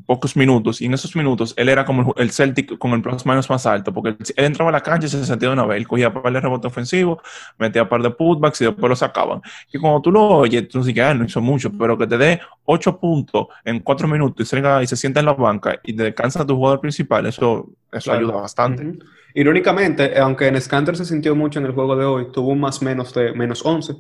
[0.05, 3.49] pocos minutos y en esos minutos él era como el Celtic con el plus minus
[3.49, 5.87] más alto, porque él entraba a la cancha y se sentía de una vez, él
[5.87, 7.21] cogía par de rebote ofensivo,
[7.57, 9.41] metía par de putbacks y después lo sacaban.
[9.71, 12.17] Y cuando tú lo oyes, tú dices que ah, no hizo mucho, pero que te
[12.17, 16.03] dé ocho puntos en cuatro minutos y, y se sienta en la banca y te
[16.03, 18.99] descansa tu jugador principal, eso, eso ayuda bastante.
[19.33, 22.81] Irónicamente, aunque en Scanter se sintió mucho en el juego de hoy, tuvo un más
[22.81, 23.95] menos de menos 11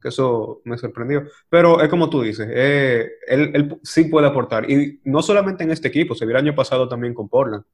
[0.00, 1.24] que eso me sorprendió.
[1.48, 4.70] Pero es como tú dices, eh, él, sí puede aportar.
[4.70, 7.64] Y no solamente en este equipo, se vio el año pasado también con Portland.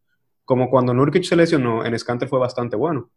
[0.44, 3.10] Como cuando Nurkic se lesionó, en Scanter fue bastante bueno.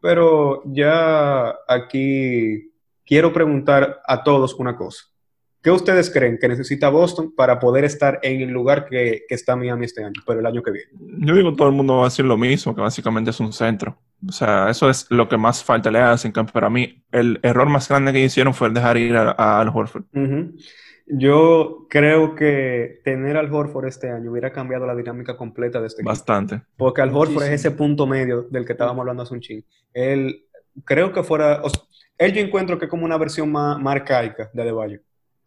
[0.00, 2.72] Pero ya aquí
[3.04, 5.04] quiero preguntar a todos una cosa.
[5.62, 9.56] ¿Qué ustedes creen que necesita Boston para poder estar en el lugar que, que está
[9.56, 10.90] Miami este año, pero el año que viene?
[11.20, 13.98] Yo digo todo el mundo va a decir lo mismo, que básicamente es un centro.
[14.28, 16.32] O sea, eso es lo que más falta le hacen.
[16.32, 20.04] Para mí, el error más grande que hicieron fue dejar ir al Horford.
[21.06, 26.00] Yo creo que tener al Horford este año hubiera cambiado la dinámica completa de este
[26.00, 26.10] equipo.
[26.10, 26.62] Bastante.
[26.76, 29.62] Porque al Horford es ese punto medio del que estábamos hablando hace un ching.
[29.92, 30.46] Él,
[30.84, 31.60] creo que fuera...
[32.16, 35.00] él yo encuentro que es como una versión más, más arcaica de Adebayo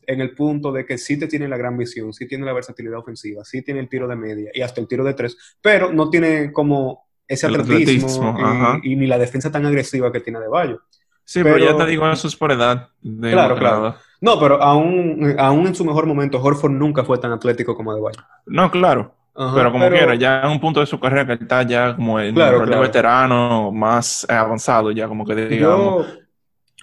[0.07, 2.99] en el punto de que sí te tiene la gran visión, sí tiene la versatilidad
[2.99, 6.09] ofensiva, sí tiene el tiro de media y hasta el tiro de tres, pero no
[6.09, 10.81] tiene como ese atletismo, y, ni la defensa tan agresiva que tiene de Bayo.
[11.23, 12.89] Sí, pero, ya te digo, eso es por edad.
[13.21, 13.95] claro, claro.
[14.19, 18.01] No, pero aún, aún en su mejor momento, Horford nunca fue tan atlético como de
[18.01, 18.19] Bayo.
[18.45, 19.13] No, claro.
[19.33, 22.33] pero como quiera, ya en un punto de su carrera que está ya como en
[22.33, 26.07] claro, de veterano más avanzado, ya como que digamos.
[26.07, 26.13] Yo,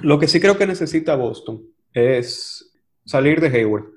[0.01, 2.73] lo que sí creo que necesita Boston es
[3.05, 3.95] salir de Hayward.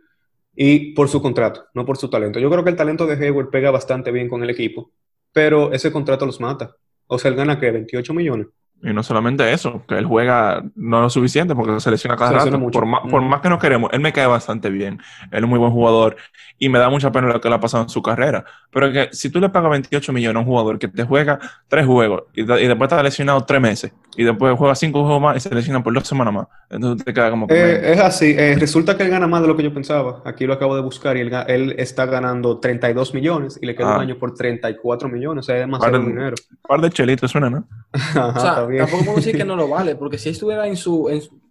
[0.59, 2.39] Y por su contrato, no por su talento.
[2.39, 4.91] Yo creo que el talento de Hayward pega bastante bien con el equipo,
[5.37, 6.75] pero ese contrato los mata.
[7.05, 8.47] O sea, él gana que 28 millones.
[8.81, 12.59] Y no solamente eso, que él juega no lo suficiente porque se lesiona cada rato.
[12.71, 14.99] Por, más, que no queremos, él me cae bastante bien.
[15.31, 16.15] Él es muy buen jugador
[16.57, 18.45] y me da mucha pena lo que le ha pasado en su carrera.
[18.71, 21.85] Pero que si tú le pagas 28 millones a un jugador que te juega tres
[21.85, 25.53] juegos y, después está lesionado tres meses y después juega cinco juegos más y se
[25.53, 27.53] lesiona por dos semanas más, entonces te queda como que.
[27.53, 28.33] Eh, es así.
[28.37, 30.23] Eh, resulta que él gana más de lo que yo pensaba.
[30.25, 33.99] Aquí lo acabo de buscar y él, está ganando 32 millones y le queda un
[33.99, 34.01] ah.
[34.01, 35.45] año por 34 millones.
[35.45, 36.35] O sea, es demasiado dinero.
[36.49, 37.67] Un par de chelitos suena, ¿no?
[38.13, 41.07] tampoco puedo decir que no lo vale, porque si estuviera en su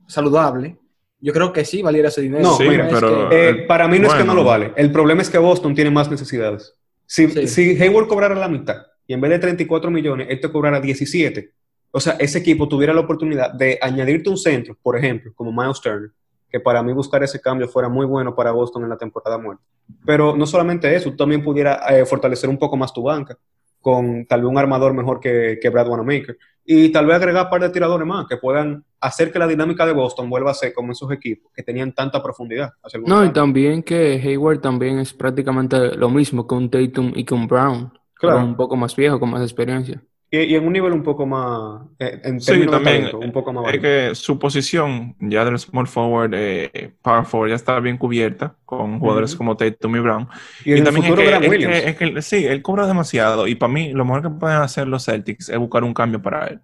[0.09, 0.77] saludable,
[1.21, 2.43] yo creo que sí valiera ese dinero.
[2.43, 4.73] No, pero, eh, para mí no es que no lo vale.
[4.77, 6.75] El problema es que Boston tiene más necesidades.
[7.07, 11.53] Si, si Hayward cobrara la mitad y en vez de 34 millones, este cobrara 17,
[11.97, 15.81] o sea, ese equipo tuviera la oportunidad de añadirte un centro, por ejemplo, como Miles
[15.81, 16.11] Turner,
[16.47, 19.65] que para mí buscar ese cambio fuera muy bueno para Boston en la temporada muerta.
[20.05, 23.39] Pero no solamente eso, tú también pudiera eh, fortalecer un poco más tu banca
[23.81, 26.37] con tal vez un armador mejor que, que Brad Wanamaker.
[26.67, 29.87] Y tal vez agregar un par de tiradores más que puedan hacer que la dinámica
[29.87, 32.75] de Boston vuelva a ser como esos equipos que tenían tanta profundidad.
[33.07, 37.33] no, y también que Hayward también es prácticamente lo mismo que un Tatum y que
[37.33, 37.91] un Brown.
[38.19, 38.45] Claro.
[38.45, 40.03] un poco más viejo, con más experiencia.
[40.29, 43.81] Y, en un nivel un poco más, eh, en sí, también, un poco más Es
[43.81, 48.99] que su posición ya del small forward, eh, power forward, ya está bien cubierta con
[48.99, 50.29] jugadores como Tatum y Brown.
[50.65, 54.59] Y, también es que, sí, él cobra demasiado y para mí lo mejor que pueden
[54.59, 56.61] hacer los Celtics es buscar un cambio para él.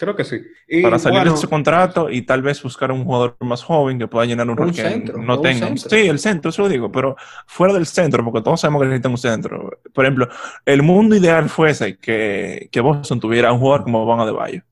[0.00, 0.40] Creo que sí.
[0.82, 4.24] para salir de su contrato y tal vez buscar un jugador más joven que pueda
[4.24, 5.76] llenar un rol que no tenga.
[5.76, 9.12] Sí, el centro, eso lo digo, pero fuera del centro, porque todos sabemos que necesitan
[9.12, 9.78] un centro.
[9.92, 10.26] Por ejemplo,
[10.64, 14.62] el mundo ideal fuese que, que Boston tuviera un jugador como Van Adebayo.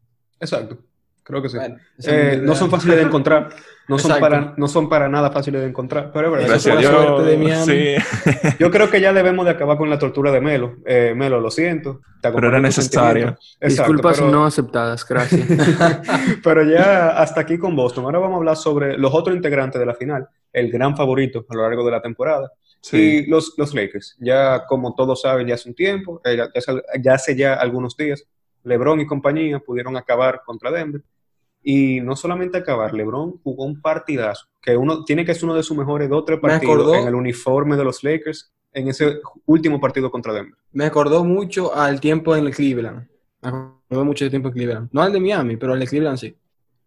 [0.41, 0.79] Exacto.
[1.25, 1.59] Creo que sí.
[2.07, 3.51] Eh, no son fáciles de encontrar.
[3.89, 6.11] No son, para, no son para nada fáciles de encontrar.
[6.13, 6.57] Pero es verdad.
[6.57, 7.95] Eso de Miami.
[8.59, 10.77] Yo creo que ya debemos de acabar con la tortura de Melo.
[10.85, 12.03] Eh, Melo, lo siento.
[12.21, 13.39] Pero era necesario.
[13.61, 15.49] Disculpas no aceptadas, gracias.
[16.45, 18.05] pero ya hasta aquí con Boston.
[18.05, 20.29] Ahora vamos a hablar sobre los otros integrantes de la final.
[20.53, 22.53] El gran favorito a lo largo de la temporada.
[22.93, 24.17] Y los, los Lakers.
[24.21, 26.49] Ya como todos saben, ya hace un tiempo, eh, ya,
[27.01, 28.25] ya hace ya algunos días,
[28.65, 31.03] LeBron y compañía pudieron acabar contra Denver
[31.71, 35.63] y no solamente acabar, LeBron jugó un partidazo, que uno tiene que ser uno de
[35.63, 39.79] sus mejores dos o tres partidos en el uniforme de los Lakers en ese último
[39.79, 40.55] partido contra Denver.
[40.73, 43.07] Me acordó mucho al tiempo en el Cleveland.
[43.43, 44.89] Me acordó mucho del tiempo en Cleveland.
[44.93, 46.35] No al de Miami, pero al de Cleveland sí.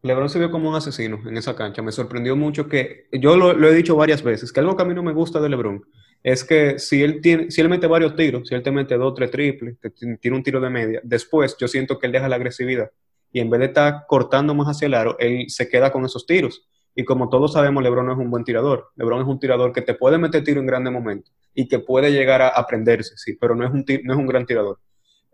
[0.02, 1.84] LeBron se vio como un asesino en esa cancha.
[1.84, 4.96] Me sorprendió mucho que, yo lo, he dicho varias veces, que algo que a mí
[4.96, 5.86] no me gusta de LeBron
[6.24, 9.14] es que si él, tiene, si él mete varios tiros, si él te mete dos,
[9.14, 9.78] tres triples,
[10.20, 12.90] tiene un tiro de media, después yo siento que él deja la agresividad
[13.32, 16.26] y en vez de estar cortando más hacia el aro, él se queda con esos
[16.26, 16.68] tiros.
[16.94, 18.92] Y como todos sabemos, LeBron no es un buen tirador.
[18.96, 22.12] LeBron es un tirador que te puede meter tiro en grandes momentos y que puede
[22.12, 24.80] llegar a aprenderse, sí, pero no es un, no es un gran tirador.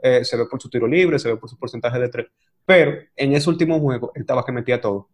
[0.02, 2.28] Eh, se ve por su tiro libre, se ve por su porcentaje de tres.
[2.66, 5.10] Pero en ese último juego, él estaba que metía todo.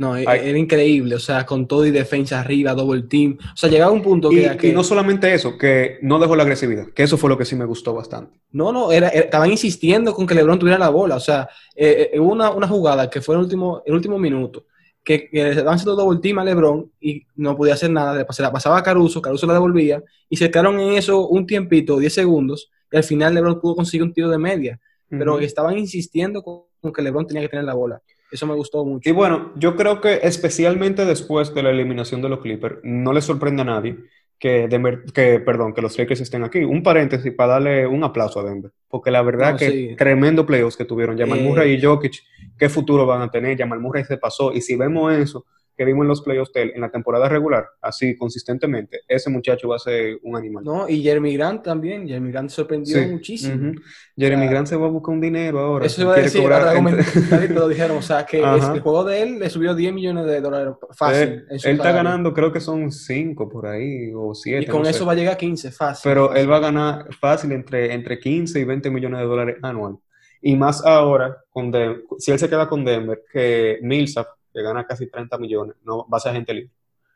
[0.00, 3.36] No, e-, era increíble, o sea, con todo y defensa arriba, double team.
[3.52, 6.86] O sea, llegaba un punto que, y, no solamente eso, que no dejó la agresividad,
[6.86, 8.40] que eso fue lo que sí me gustó bastante.
[8.50, 11.16] No, no, era, estaban insistiendo con que LeBron tuviera la bola.
[11.16, 14.64] O sea, eh, eh una, una, jugada que fue el último, el último minuto,
[15.04, 18.42] que, que le estaban haciendo double team a LeBron y no podía hacer nada, se
[18.42, 22.14] la pasaba a Caruso, Caruso la devolvía y se quedaron en eso un tiempito, 10
[22.14, 24.80] segundos, y al final LeBron pudo conseguir un tiro de media.
[25.10, 28.00] Pero estaban insistiendo con que LeBron tenía que tener la bola.
[28.30, 29.08] Eso me gustó mucho.
[29.08, 33.20] Y bueno, yo creo que especialmente después de la eliminación de los Clippers, no le
[33.20, 33.96] sorprende a nadie
[34.40, 36.64] que, Denver, que, perdón, que los Lakers estén aquí.
[36.64, 40.86] Un paréntesis para darle un aplauso a Denver, porque la verdad que tremendo playoffs que
[40.86, 41.18] tuvieron.
[41.18, 41.80] Jamal Murray y eh.
[41.82, 42.22] Jokic,
[42.58, 43.58] ¿qué futuro van a tener?
[43.58, 45.44] Jamal Murray se pasó, y si vemos eso,
[45.80, 49.78] que vimos en los playoffs en la temporada regular, así consistentemente, ese muchacho va a
[49.78, 50.62] ser un animal.
[50.62, 53.72] No, y Jeremy Grant también, Jeremy Grant sorprendió muchísimo.
[54.14, 55.86] Jeremy Grant se va a buscar un dinero ahora.
[55.86, 56.76] Eso iba a decir, cobrar
[57.50, 60.74] lo dijeron, o sea, que el juego de él le subió 10 millones de dólares
[60.90, 61.46] fácil.
[61.48, 64.62] él está ganando, creo que son 5 por ahí, o 7.
[64.62, 66.02] Y con eso va a llegar a 15, fácil.
[66.04, 69.96] Pero él va a ganar fácil entre, entre 15 y 20 millones de dólares anual.
[70.42, 71.72] Y más ahora, con
[72.18, 76.18] si él se queda con Denver, que Millsap que gana casi 30 millones, no va
[76.18, 76.72] a ser gente libre.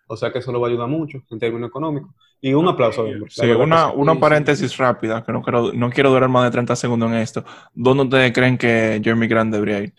[0.07, 2.11] O sea que eso lo va a ayudar mucho en términos económicos.
[2.41, 6.29] Y un aplauso a Sí, una, una paréntesis rápida, que no quiero, no quiero durar
[6.29, 7.45] más de 30 segundos en esto.
[7.73, 9.95] ¿Dónde ustedes creen que Jeremy Grant debería ir?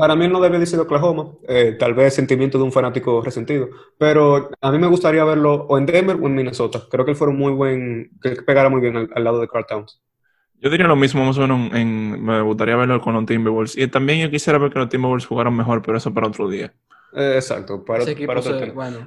[0.00, 3.68] Para mí no debe de ser Oklahoma, eh, tal vez sentimiento de un fanático resentido,
[3.98, 6.80] pero a mí me gustaría verlo o en Denver o en Minnesota.
[6.90, 10.00] Creo que él fuera muy buen, que pegara muy bien al, lado de Carl Towns.
[10.60, 13.78] Yo diría lo mismo, más o menos, en, me gustaría verlo con los Timberwolves.
[13.78, 16.72] Y también yo quisiera ver que los Timberwolves jugaran mejor, pero eso para otro día.
[17.14, 18.04] Eh, exacto, para,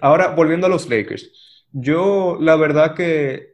[0.01, 3.53] Ahora, volviendo a los Lakers, yo la verdad que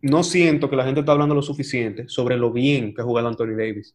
[0.00, 3.28] no siento que la gente está hablando lo suficiente sobre lo bien que ha jugado
[3.28, 3.94] Anthony Davis.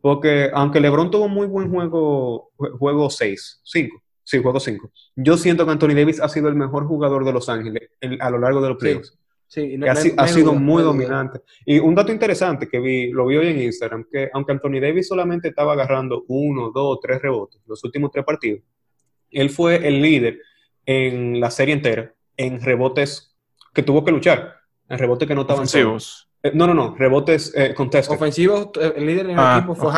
[0.00, 5.64] Porque aunque LeBron tuvo muy buen juego, juego 6, 5, sí, juego 5, yo siento
[5.64, 8.68] que Anthony Davis ha sido el mejor jugador de Los Ángeles a lo largo de
[8.68, 9.08] los playoffs.
[9.08, 9.18] Sí.
[10.16, 11.40] Ha, sido muy dominante.
[11.64, 15.08] Y un dato interesante que vi, lo vi hoy en Instagram, que aunque Anthony Davis
[15.08, 18.62] solamente estaba agarrando uno, dos, tres rebotes los últimos tres partidos,
[19.30, 20.40] él fue el líder
[20.84, 23.36] en la serie entera en rebotes
[23.72, 24.56] que tuvo que luchar,
[24.88, 26.30] en rebotes que no estaban ofensivos.
[26.42, 29.90] Eh, no, no, no, rebotes eh, Ofensivos, eh, el líder en el ah, equipo fue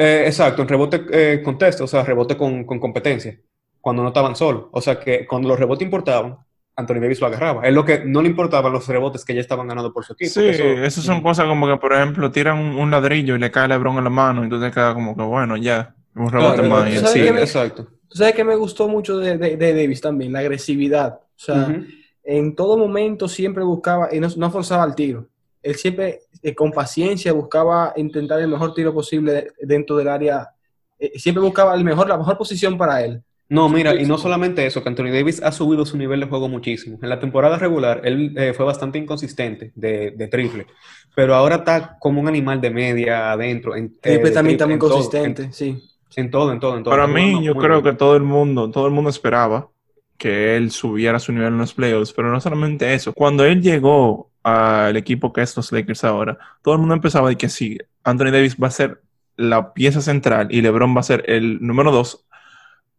[0.00, 1.42] eh, exacto, en rebote eh,
[1.80, 3.36] o sea, rebote con, competencia,
[3.80, 4.66] cuando no estaban solos.
[4.70, 6.38] O sea, que cuando los rebotes importaban,
[6.78, 7.66] Anthony Davis lo agarraba.
[7.66, 10.30] Es lo que no le importaban los rebotes que ya estaban ganando por su equipo.
[10.30, 13.98] Sí, eso, son cosas como que, por ejemplo, tiran un, ladrillo y le cae LeBron
[13.98, 16.88] en la mano y tú te quedas como que, bueno, ya, un rebote más.
[17.10, 17.88] Sí, exacto.
[18.06, 21.14] Tú sabes que me gustó mucho de, Davis también, la agresividad.
[21.14, 21.82] O sea,
[22.22, 25.26] en todo momento siempre buscaba, y no, forzaba el tiro.
[25.60, 30.48] Él siempre, eh, con paciencia, buscaba intentar el mejor tiro posible dentro del área.
[30.96, 33.20] Eh, siempre buscaba el mejor, la mejor posición para él.
[33.50, 36.48] No, mira, y no solamente eso, que Anthony Davis ha subido su nivel de juego
[36.48, 36.98] muchísimo.
[37.00, 40.66] En la temporada regular, él eh, fue bastante inconsistente de, triple,
[41.14, 43.74] pero ahora está como un animal de media adentro.
[43.74, 45.82] En, triple también está muy consistente, sí.
[46.16, 46.90] En todo, en todo, en todo.
[46.90, 49.68] Para mí, yo creo que todo el mundo, todo el mundo esperaba
[50.16, 53.12] que él subiera su nivel en los playoffs, pero no solamente eso.
[53.12, 57.30] Cuando él llegó al equipo que es los Lakers ahora, todo el mundo empezaba a
[57.30, 59.00] decir que sí, Anthony Davis va a ser
[59.36, 62.26] la pieza central y LeBron va a ser el número dos,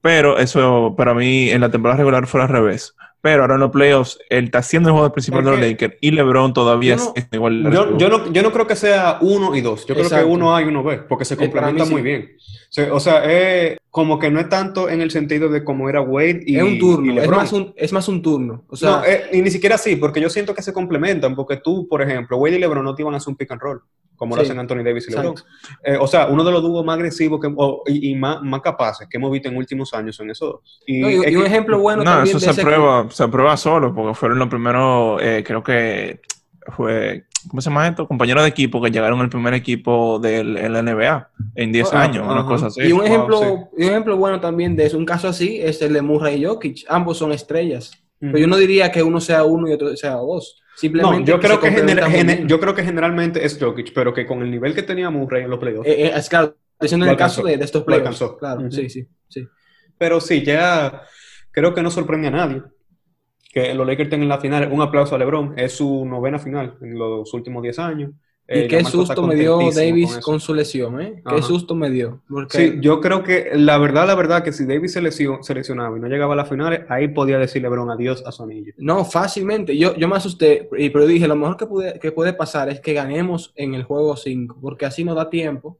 [0.01, 2.95] pero eso para mí en la temporada regular fue al revés.
[3.21, 6.11] Pero ahora en los playoffs, él está haciendo el juego principal de los Lakers y
[6.11, 7.69] LeBron todavía es igual.
[7.69, 9.85] Yo, yo, no, yo no creo que sea uno y dos.
[9.85, 12.31] Yo creo que uno A y uno B, porque se complementa muy bien.
[12.91, 16.43] O sea, es como que no es tanto en el sentido de cómo era Wade
[16.45, 16.57] y.
[16.57, 18.63] Es un turno, es más un, es más un turno.
[18.69, 21.57] O sea, no, eh, y ni siquiera así, porque yo siento que se complementan, porque
[21.57, 23.81] tú, por ejemplo, Wade y LeBron no te iban a hacer un pick and roll,
[24.19, 25.35] como lo hacen Anthony Davis y LeBron.
[25.83, 27.51] Eh, o sea, uno de los dúos más agresivos que,
[27.87, 31.45] y, más, más, capaces que hemos visto en últimos años son esos Y, y, un
[31.45, 35.63] ejemplo bueno no, eso se, prueba, se prueba solo, porque fueron los primeros, eh, creo
[35.63, 36.19] que
[36.75, 38.07] fue ¿cómo se llama esto?
[38.07, 42.27] Compañeros de equipo que llegaron al primer equipo de la NBA en 10 ah, años,
[42.29, 42.81] una cosa así.
[42.81, 46.01] Y un ejemplo, un ejemplo bueno también de eso, un caso así, es el de
[46.01, 46.85] Murray y Jokic.
[46.89, 47.91] Ambos son estrellas.
[48.19, 50.61] Pero yo no diría que uno sea uno y otro sea dos.
[50.75, 54.73] Simplemente yo, creo que yo creo que generalmente es Jokic, pero que con el nivel
[54.73, 55.87] que tenía Murray en los playoffs.
[55.87, 58.23] Eh, eh, es claro, diciendo en el caso de, estos playoffs.
[58.39, 59.47] Claro, sí, sí, sí.
[59.97, 61.03] Pero sí, ya
[61.51, 62.61] creo que no sorprende a nadie
[63.51, 64.71] que los Lakers tengan la final.
[64.71, 65.57] Un aplauso a LeBron.
[65.57, 68.11] Es su novena final en los últimos 10 años.
[68.51, 71.21] Y eh, qué susto me dio Davis con, su lesión, ¿eh?
[71.27, 72.21] Qué susto me dio.
[72.49, 76.07] Sí, yo creo que la verdad, la verdad, que si Davis se, lesionaba y no
[76.07, 78.73] llegaba a las finales, ahí podía decir LeBron adiós a su anillo.
[78.77, 79.77] No, fácilmente.
[79.77, 82.93] Yo, yo me asusté, pero dije, lo mejor que puede, que puede pasar es que
[82.93, 85.77] ganemos en el juego 5, porque así nos da tiempo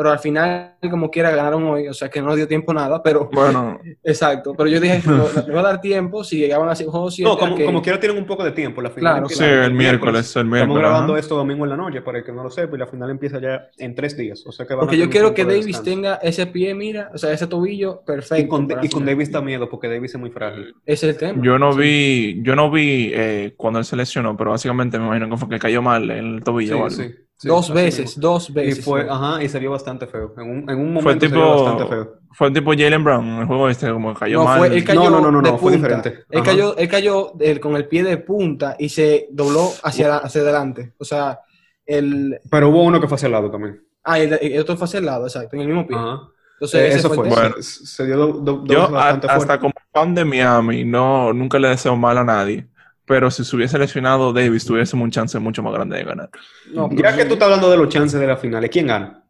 [0.00, 3.02] pero al final, como quiera, ganaron hoy, o sea que no nos dio tiempo nada,
[3.02, 3.28] pero...
[3.30, 3.78] Bueno.
[4.02, 7.62] Exacto, pero yo dije, me va a dar tiempo si llegaban así juegos No, como,
[7.62, 10.62] como, quiera tienen un poco de tiempo, la final Claro, sí, el miércoles, el miércoles.
[10.62, 12.86] Estamos grabando esto domingo en la noche, para el que no lo sepa, y la
[12.86, 16.14] final empieza ya en tres días, o sea que Porque yo quiero que Davis tenga
[16.14, 18.42] ese pie, mira, o sea, ese tobillo perfecto.
[18.42, 20.74] Y con, y con Davis está miedo, porque Davis es muy frágil.
[20.86, 21.42] Ese es el tema.
[21.44, 25.28] Yo no vi, yo no vi eh, cuando él se lesionó, pero básicamente me imagino
[25.28, 28.78] que fue que cayó mal en el tobillo sí, Sí dos veces, dos veces.
[28.78, 30.34] Y fue, ajá, y se vio bastante feo.
[30.36, 32.14] En un, en un momento fue tipo, bastante feo.
[32.32, 34.58] Fue tipo Jalen Brown en el juego este, como cayó mal.
[34.58, 36.24] Fue, él cayó no, no, no, no, fue diferente.
[36.28, 40.94] Él cayó, él cayó con el pie de punta y se dobló hacia, hacia adelante.
[40.98, 41.40] O sea,
[41.86, 42.40] el...
[42.50, 43.82] Pero hubo uno que fue hacia el lado también.
[44.04, 45.96] Ah, el, el otro fue hacia el lado, exacto, en el mismo pie.
[45.96, 46.22] Ajá.
[46.54, 47.26] Entonces, eh, eso fue.
[47.26, 51.96] bueno, se, dio do, do, yo, hasta como fan de Miami, no, nunca le deseo
[51.96, 52.68] mal a nadie
[53.10, 56.30] pero si se hubiese lesionado Davis, tuviésemos un chance mucho más grande de ganar.
[56.72, 59.24] No, ya que tú estás hablando de los chances de la finales, ¿quién gana?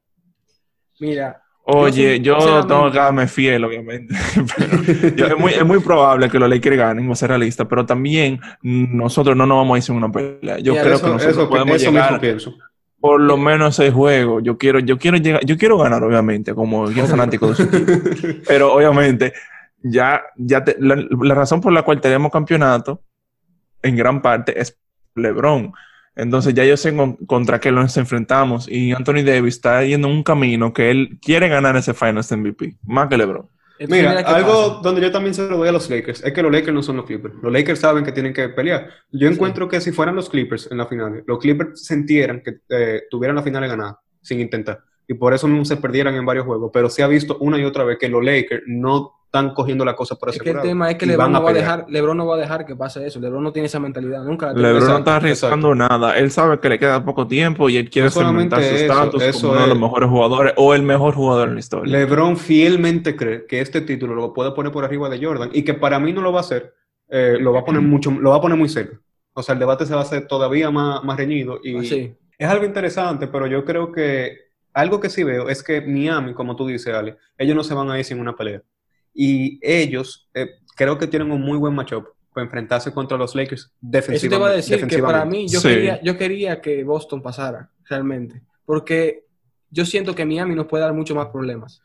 [0.99, 1.43] Mira.
[1.65, 4.15] Oye, yo, tengo que quedarme fiel, obviamente.
[5.17, 8.39] es, muy, es, muy, probable que los Lakers ganen, vamos a ser realistas, pero también
[8.61, 10.59] nosotros no nos vamos a ir sin una pelea.
[10.59, 12.21] Yo creo que nosotros podemos llegar
[13.01, 14.43] por lo menos seis juegos.
[14.45, 17.93] Yo quiero, yo quiero llegar, yo quiero ganar, obviamente, como fanático de su equipo.
[18.47, 19.33] Pero obviamente,
[19.83, 23.01] ya, ya la, la razón por la cual tenemos campeonato
[23.83, 24.79] en gran parte es
[25.15, 25.73] LeBron.
[26.17, 26.95] Entonces ya yo sé
[27.27, 31.77] contra qué nos enfrentamos y Anthony Davis está yendo un camino que él quiere ganar
[31.77, 33.49] ese Finals MVP, más que LeBron.
[33.89, 36.75] Mira, algo donde yo también se lo doy a los Lakers es que los Lakers
[36.75, 37.35] no son los Clippers.
[37.43, 38.91] Los Lakers saben que tienen que pelear.
[39.11, 43.05] Yo encuentro que si fueran los Clippers en la final, los Clippers sintieran que eh,
[43.11, 44.81] tuvieran la final ganada sin intentar.
[45.09, 46.71] Y por eso no se perdieran en varios juegos.
[46.75, 49.95] Pero se ha visto una y otra vez que los Lakers no están cogiendo la
[49.95, 52.17] cosa por ese Es que el tema es que LeBron no, va a dejar, LeBron
[52.17, 53.21] no va a dejar que pase eso.
[53.21, 56.19] LeBron no tiene esa mentalidad, nunca LeBron no está arriesgando nada.
[56.19, 59.63] Él sabe que le queda poco tiempo y él quiere cementar su estatus como uno
[59.63, 61.97] de los mejores jugadores o el mejor jugador en la historia.
[61.97, 65.75] LeBron fielmente cree que este título lo puede poner por arriba de Jordan y que
[65.75, 66.75] para mí no lo va a hacer.
[67.09, 69.01] Eh, lo va a poner mucho, lo va a poner muy serio.
[69.33, 72.49] O sea, el debate se va a hacer todavía más, más reñido y ah, es
[72.49, 76.67] algo interesante, pero yo creo que algo que sí veo es que Miami, como tú
[76.67, 78.63] dices, Ale, ellos no se van a ir sin una pelea.
[79.13, 83.73] Y ellos eh, creo que tienen un muy buen matchup para enfrentarse contra los Lakers
[83.81, 84.17] defensivamente.
[84.17, 87.71] Eso te iba a decir que para mí yo, quería, yo quería que Boston pasara
[87.89, 89.25] realmente, porque
[89.71, 91.83] yo siento que Miami nos puede dar mucho más problemas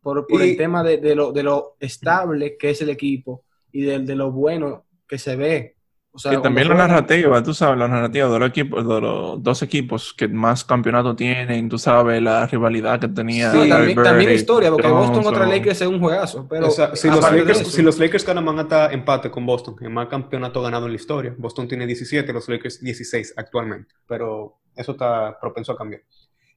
[0.00, 4.00] por, el tema de, de, lo, de, lo, estable que es el equipo y de,
[4.00, 5.76] de lo bueno que se ve
[6.14, 10.12] y también la narrativa, tú sabes, la narrativa de los equipos, de los dos equipos
[10.12, 13.50] que más campeonato tienen, tú sabes, la rivalidad que tenía.
[13.50, 16.46] Sí, también, también la historia, porque Boston contra Lakers es un juegazo.
[16.50, 19.88] Pero si, los Lakers, si, los Lakers, ganan, van a estar empate con Boston, el
[19.88, 21.34] más campeonato ganado en la historia.
[21.38, 26.02] Boston tiene 17, los Lakers 16 actualmente, pero eso está propenso a cambiar.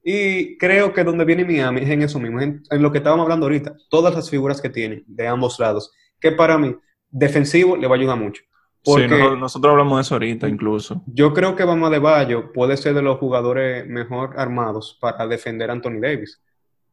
[0.04, 3.24] Y creo que donde viene Miami es en eso mismo, en, en lo que estábamos
[3.24, 6.76] hablando ahorita, todas las figuras que tienen de ambos lados, que para mí,
[7.10, 8.44] defensivo le va a ayudar mucho
[8.86, 9.08] sí,
[9.40, 11.02] nosotros hablamos de eso ahorita incluso.
[11.08, 15.70] Yo creo que Bama de Bayo puede ser de los jugadores mejor armados para defender
[15.70, 16.42] a Anthony Davis.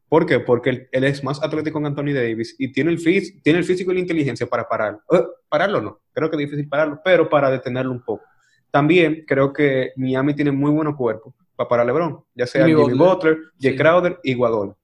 [0.09, 0.41] ¿Por qué?
[0.41, 3.03] Porque él, es más atlético que Anthony Davis y tiene el,
[3.43, 5.01] tiene el físico y la inteligencia para pararlo.
[5.11, 8.25] Eh, pararlo no, creo que es difícil pararlo, pero para detenerlo un poco.
[8.71, 12.95] También creo que Miami tiene muy buenos cuerpos para parar a LeBron, ya sea Jimmy,
[12.95, 14.75] Butler, Jay Crowder y Guadol,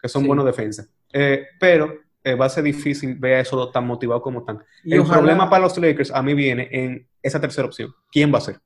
[0.00, 0.88] que son buenos defensas.
[1.12, 1.94] Eh, pero
[2.28, 4.62] eh, va a ser difícil ver a eso tan motivado como están.
[4.84, 7.94] el problema para los Lakers a mí viene en esa tercera opción.
[8.10, 8.60] ¿Quién va a ser?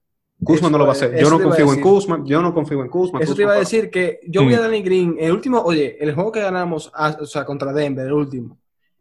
[0.44, 1.16] Kuzma no lo va a hacer.
[1.18, 2.22] Yo no confío en Kuzma.
[2.24, 3.20] Yo no confío en Kuzma.
[3.20, 4.62] Eso te iba a decir que yo voy a mm.
[4.62, 5.16] Danny Green.
[5.18, 8.58] El último, oye, el juego que ganamos, ah, o sea, contra Denver, el último.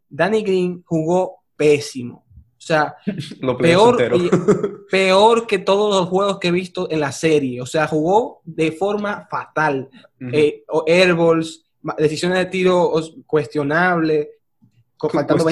[0.08, 2.26] Danny Green jugó pésimo.
[2.38, 2.96] O sea,
[3.60, 3.98] peor,
[4.92, 7.62] peor que todos los juegos que he visto en la serie.
[7.62, 9.90] O sea, jugó de forma fatal.
[10.32, 11.66] Eh, airballs,
[11.98, 12.94] decisiones de tiro
[13.26, 14.28] cuestionables
[15.10, 15.44] faltando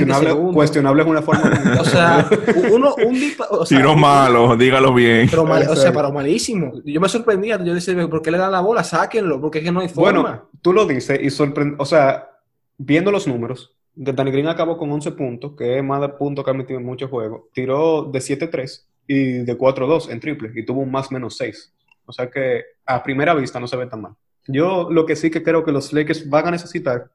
[0.53, 1.51] cuestionable, es una forma.
[1.79, 2.29] o sea,
[2.71, 3.17] uno, un
[3.49, 5.27] o Tiro malo, dígalo bien.
[5.29, 6.73] Pero o sea, pero malísimo.
[6.85, 8.83] Yo me sorprendía, yo decía, ¿por qué le dan la bola?
[8.83, 10.21] Sáquenlo, porque es que no hay forma.
[10.21, 12.29] Bueno, tú lo dices y sorprende, o sea,
[12.77, 16.51] viendo los números, Danny Green acabó con 11 puntos, que es más de puntos que
[16.51, 17.43] ha metido en muchos juegos.
[17.53, 21.73] Tiró de 7-3 y de 4-2 en triple y tuvo un más menos 6.
[22.05, 24.13] O sea que a primera vista no se ve tan mal.
[24.47, 27.11] Yo lo que sí que creo que los Lakers van a necesitar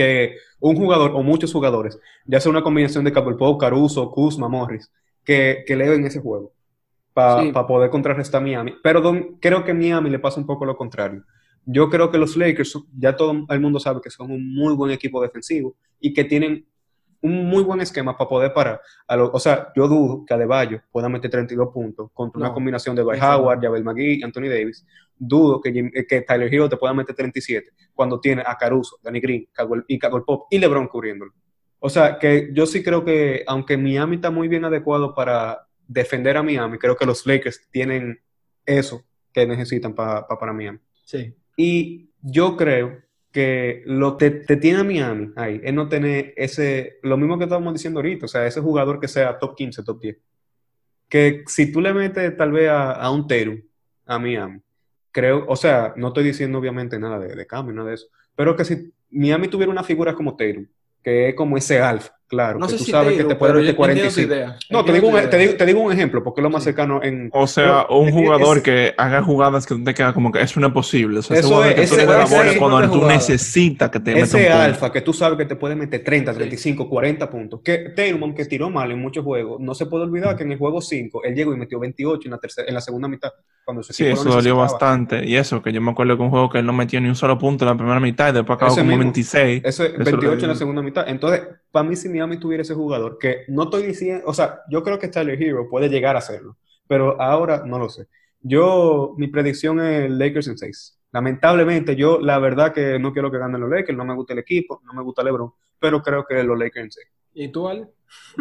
[0.00, 4.90] que un jugador o muchos jugadores, ya sea una combinación de Capelpo, Caruso, Kuzma, Morris,
[5.22, 6.54] que, que leen ese juego
[7.12, 8.72] para poder contrarrestar a Miami.
[8.82, 9.02] Pero
[9.40, 11.22] creo que a Miami le pasa un poco lo contrario.
[11.66, 14.90] Yo creo que los Lakers, ya todo el mundo sabe que son un muy buen
[14.90, 16.64] equipo defensivo y que tienen
[17.22, 18.80] un muy buen esquema para poder parar.
[19.06, 23.02] A o sea, yo dudo que Adebayo pueda meter 32 puntos contra una combinación de
[23.02, 24.86] Dwight Howard, Javel McGee, Anthony Davis.
[25.16, 29.20] Dudo que, eh, que Tyler Hero te pueda meter 37 cuando tiene a Caruso, Danny
[29.20, 29.48] Green
[29.86, 31.32] y Cagwell Pop y LeBron cubriéndolo.
[31.78, 36.36] O sea, que yo sí creo que, aunque Miami está muy bien adecuado para defender
[36.36, 38.20] a Miami, creo que los Lakers tienen
[38.64, 39.02] eso
[39.32, 40.78] que necesitan para Miami.
[41.04, 41.34] Sí.
[41.56, 43.02] Y yo creo
[43.32, 47.44] que lo que te tiene a Miami ahí es no tener ese, lo mismo que
[47.44, 50.16] estábamos diciendo ahorita, o sea, ese jugador que sea top 15, top 10.
[51.08, 53.60] Que si tú le metes tal vez a, un Teru,
[54.06, 54.60] a Miami,
[55.12, 58.56] creo, o sea, no estoy diciendo obviamente nada de, de cambio, nada de eso, pero
[58.56, 60.66] que si Miami tuviera una figura como Teru,
[61.02, 64.34] que es como ese alfa, claro, no que tú sabes que te puede meter 45.
[64.70, 67.02] No, te digo, un, te, digo, te digo, un ejemplo, porque es lo más cercano
[67.02, 67.28] en...
[67.32, 71.18] O sea, un jugador que haga jugadas que te queda como que es una posible.
[71.18, 74.48] O sea, eso ese es, que tú ese, cuando tú necesitas que te meta Ese
[74.48, 77.60] alfa que tú sabes que te puede meter 30, 35, 40 puntos.
[77.64, 80.58] Que Taylor, que tiró mal en muchos juegos, no se puede olvidar que en el
[80.58, 83.32] juego 5 él llegó y metió 28 en la, tercera, en la segunda mitad.
[83.64, 85.24] Cuando sí, eso dolió bastante.
[85.26, 87.16] Y eso, que yo me acuerdo que un juego que él no metió ni un
[87.16, 89.62] solo punto en la primera mitad y después acabó como 26.
[89.64, 91.08] Eso es 28 en la segunda mitad.
[91.08, 94.82] Entonces, para mí, si Miami tuviera ese jugador, que no estoy diciendo, o sea, yo
[94.82, 96.56] creo que Tyler Hero puede llegar a hacerlo,
[96.86, 98.08] pero ahora no lo sé.
[98.40, 100.98] Yo, mi predicción es Lakers en 6.
[101.12, 104.38] Lamentablemente, yo la verdad que no quiero que ganen los Lakers, no me gusta el
[104.40, 107.06] equipo, no me gusta LeBron, pero creo que los Lakers en 6.
[107.34, 107.88] ¿Y tú, Ale?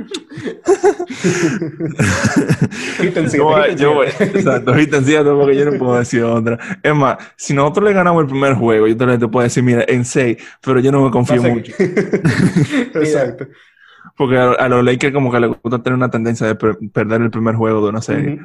[3.34, 6.58] yo, yo voy, exacto, porque yo no puedo decir otra.
[6.82, 9.84] Es más, si nosotros le ganamos el primer juego, yo te, te puedo decir, mira,
[9.88, 11.74] en 6, pero yo no me confío mucho.
[11.80, 13.48] exacto.
[14.16, 17.56] Porque a, los Lakers como que les gusta tener una tendencia de perder el primer
[17.56, 18.40] juego de una serie.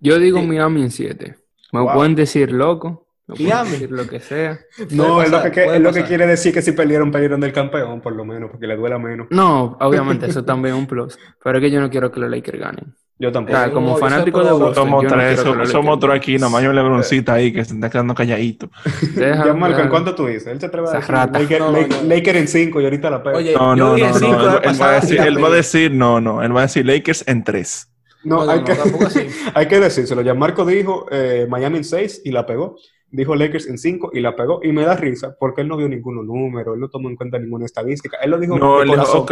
[0.00, 1.36] Yo digo Miami en 7.
[1.72, 3.86] Me pueden decir loco, Miami.
[3.88, 4.60] lo que sea.
[4.90, 8.00] No, es, lo que, es lo que quiere decir que si perdieron, perdieron del campeón,
[8.00, 9.28] por lo menos, porque le duela menos.
[9.30, 11.18] No, obviamente, eso también es un plus.
[11.42, 12.94] Pero es que yo no quiero que los Lakers ganen.
[13.16, 13.72] Yo tampoco.
[13.72, 17.64] como fanático de Boston, somos tres, somos, otro aquí, nomás hay un lebroncita ahí que
[17.64, 18.68] se está quedando calladito.
[19.16, 20.48] ya, Marco, ¿en cuánto tú dices?
[20.48, 21.62] Él se atreve a decir Laker,
[22.06, 23.36] Laker, en 5 y ahorita la pega.
[23.36, 26.42] Oye, no, no, no, no, él, va a decir, él va a decir, no, no,
[26.42, 27.88] él va a decir Lakers en 3.
[28.24, 28.72] No, hay, que,
[29.54, 30.22] hay que decírselo.
[30.22, 32.76] Ya Marco dijo eh, Miami en 6 y la pegó
[33.14, 34.60] dijo Lakers en 5 y la pegó.
[34.62, 37.38] Y me da risa porque él no vio ninguno número, él no tomó en cuenta
[37.38, 38.16] ninguna estadística.
[38.18, 39.26] Él lo dijo no, él dijo,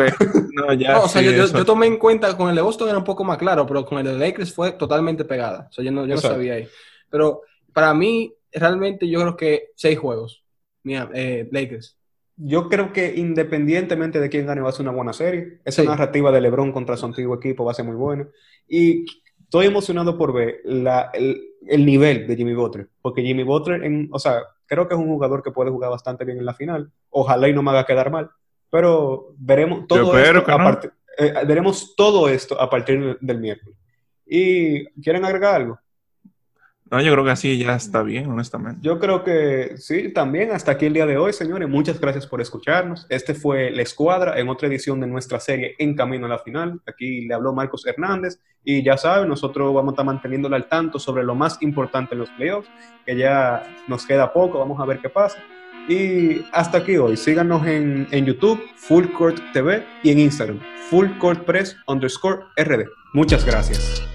[0.53, 3.25] no, ya, o sea, yo, tomé en cuenta con el de Boston era un poco
[3.25, 5.67] más claro, pero con el de Lakers fue totalmente pegada.
[5.69, 6.69] O sea, yo no, yo no sabía ahí.
[7.11, 10.45] Pero para mí, realmente yo creo que seis juegos.
[10.85, 11.99] Mira, eh, Lakers.
[12.37, 15.61] Yo creo que independientemente de quién gane va a ser una buena serie.
[15.65, 18.27] Esa narrativa de LeBron contra su antiguo equipo va a ser muy buena.
[18.67, 19.05] Y
[19.53, 24.19] estoy emocionado por ver la, el, nivel de Jimmy Butler, porque Jimmy Butler, en, o
[24.19, 26.91] sea, creo que es un jugador que puede jugar bastante bien en la final.
[27.11, 28.31] Ojalá y no me haga quedar mal,
[28.71, 33.77] pero veremos todo, esto, eh, veremos todo esto a partir del miércoles.
[34.25, 35.79] ¿Y quieren agregar algo?
[36.93, 38.81] No, yo creo que así ya está bien, honestamente.
[38.83, 41.67] Yo creo que sí, también hasta aquí el día de hoy, señores.
[41.67, 43.07] Muchas gracias por escucharnos.
[43.09, 46.83] Este fue La Escuadra en otra edición de nuestra serie En Camino a la Final.
[46.87, 50.99] Aquí le habló Marcos Hernández y ya saben, nosotros vamos a estar manteniéndole al tanto
[50.99, 52.69] sobre lo más importante en los playoffs,
[53.07, 55.39] que ya nos queda poco, vamos a ver qué pasa.
[55.89, 57.17] Y hasta aquí hoy.
[57.17, 62.85] Síganos en, en YouTube, Full Court TV y en Instagram, Full Court Press underscore RD.
[63.15, 64.12] Muchas gracias.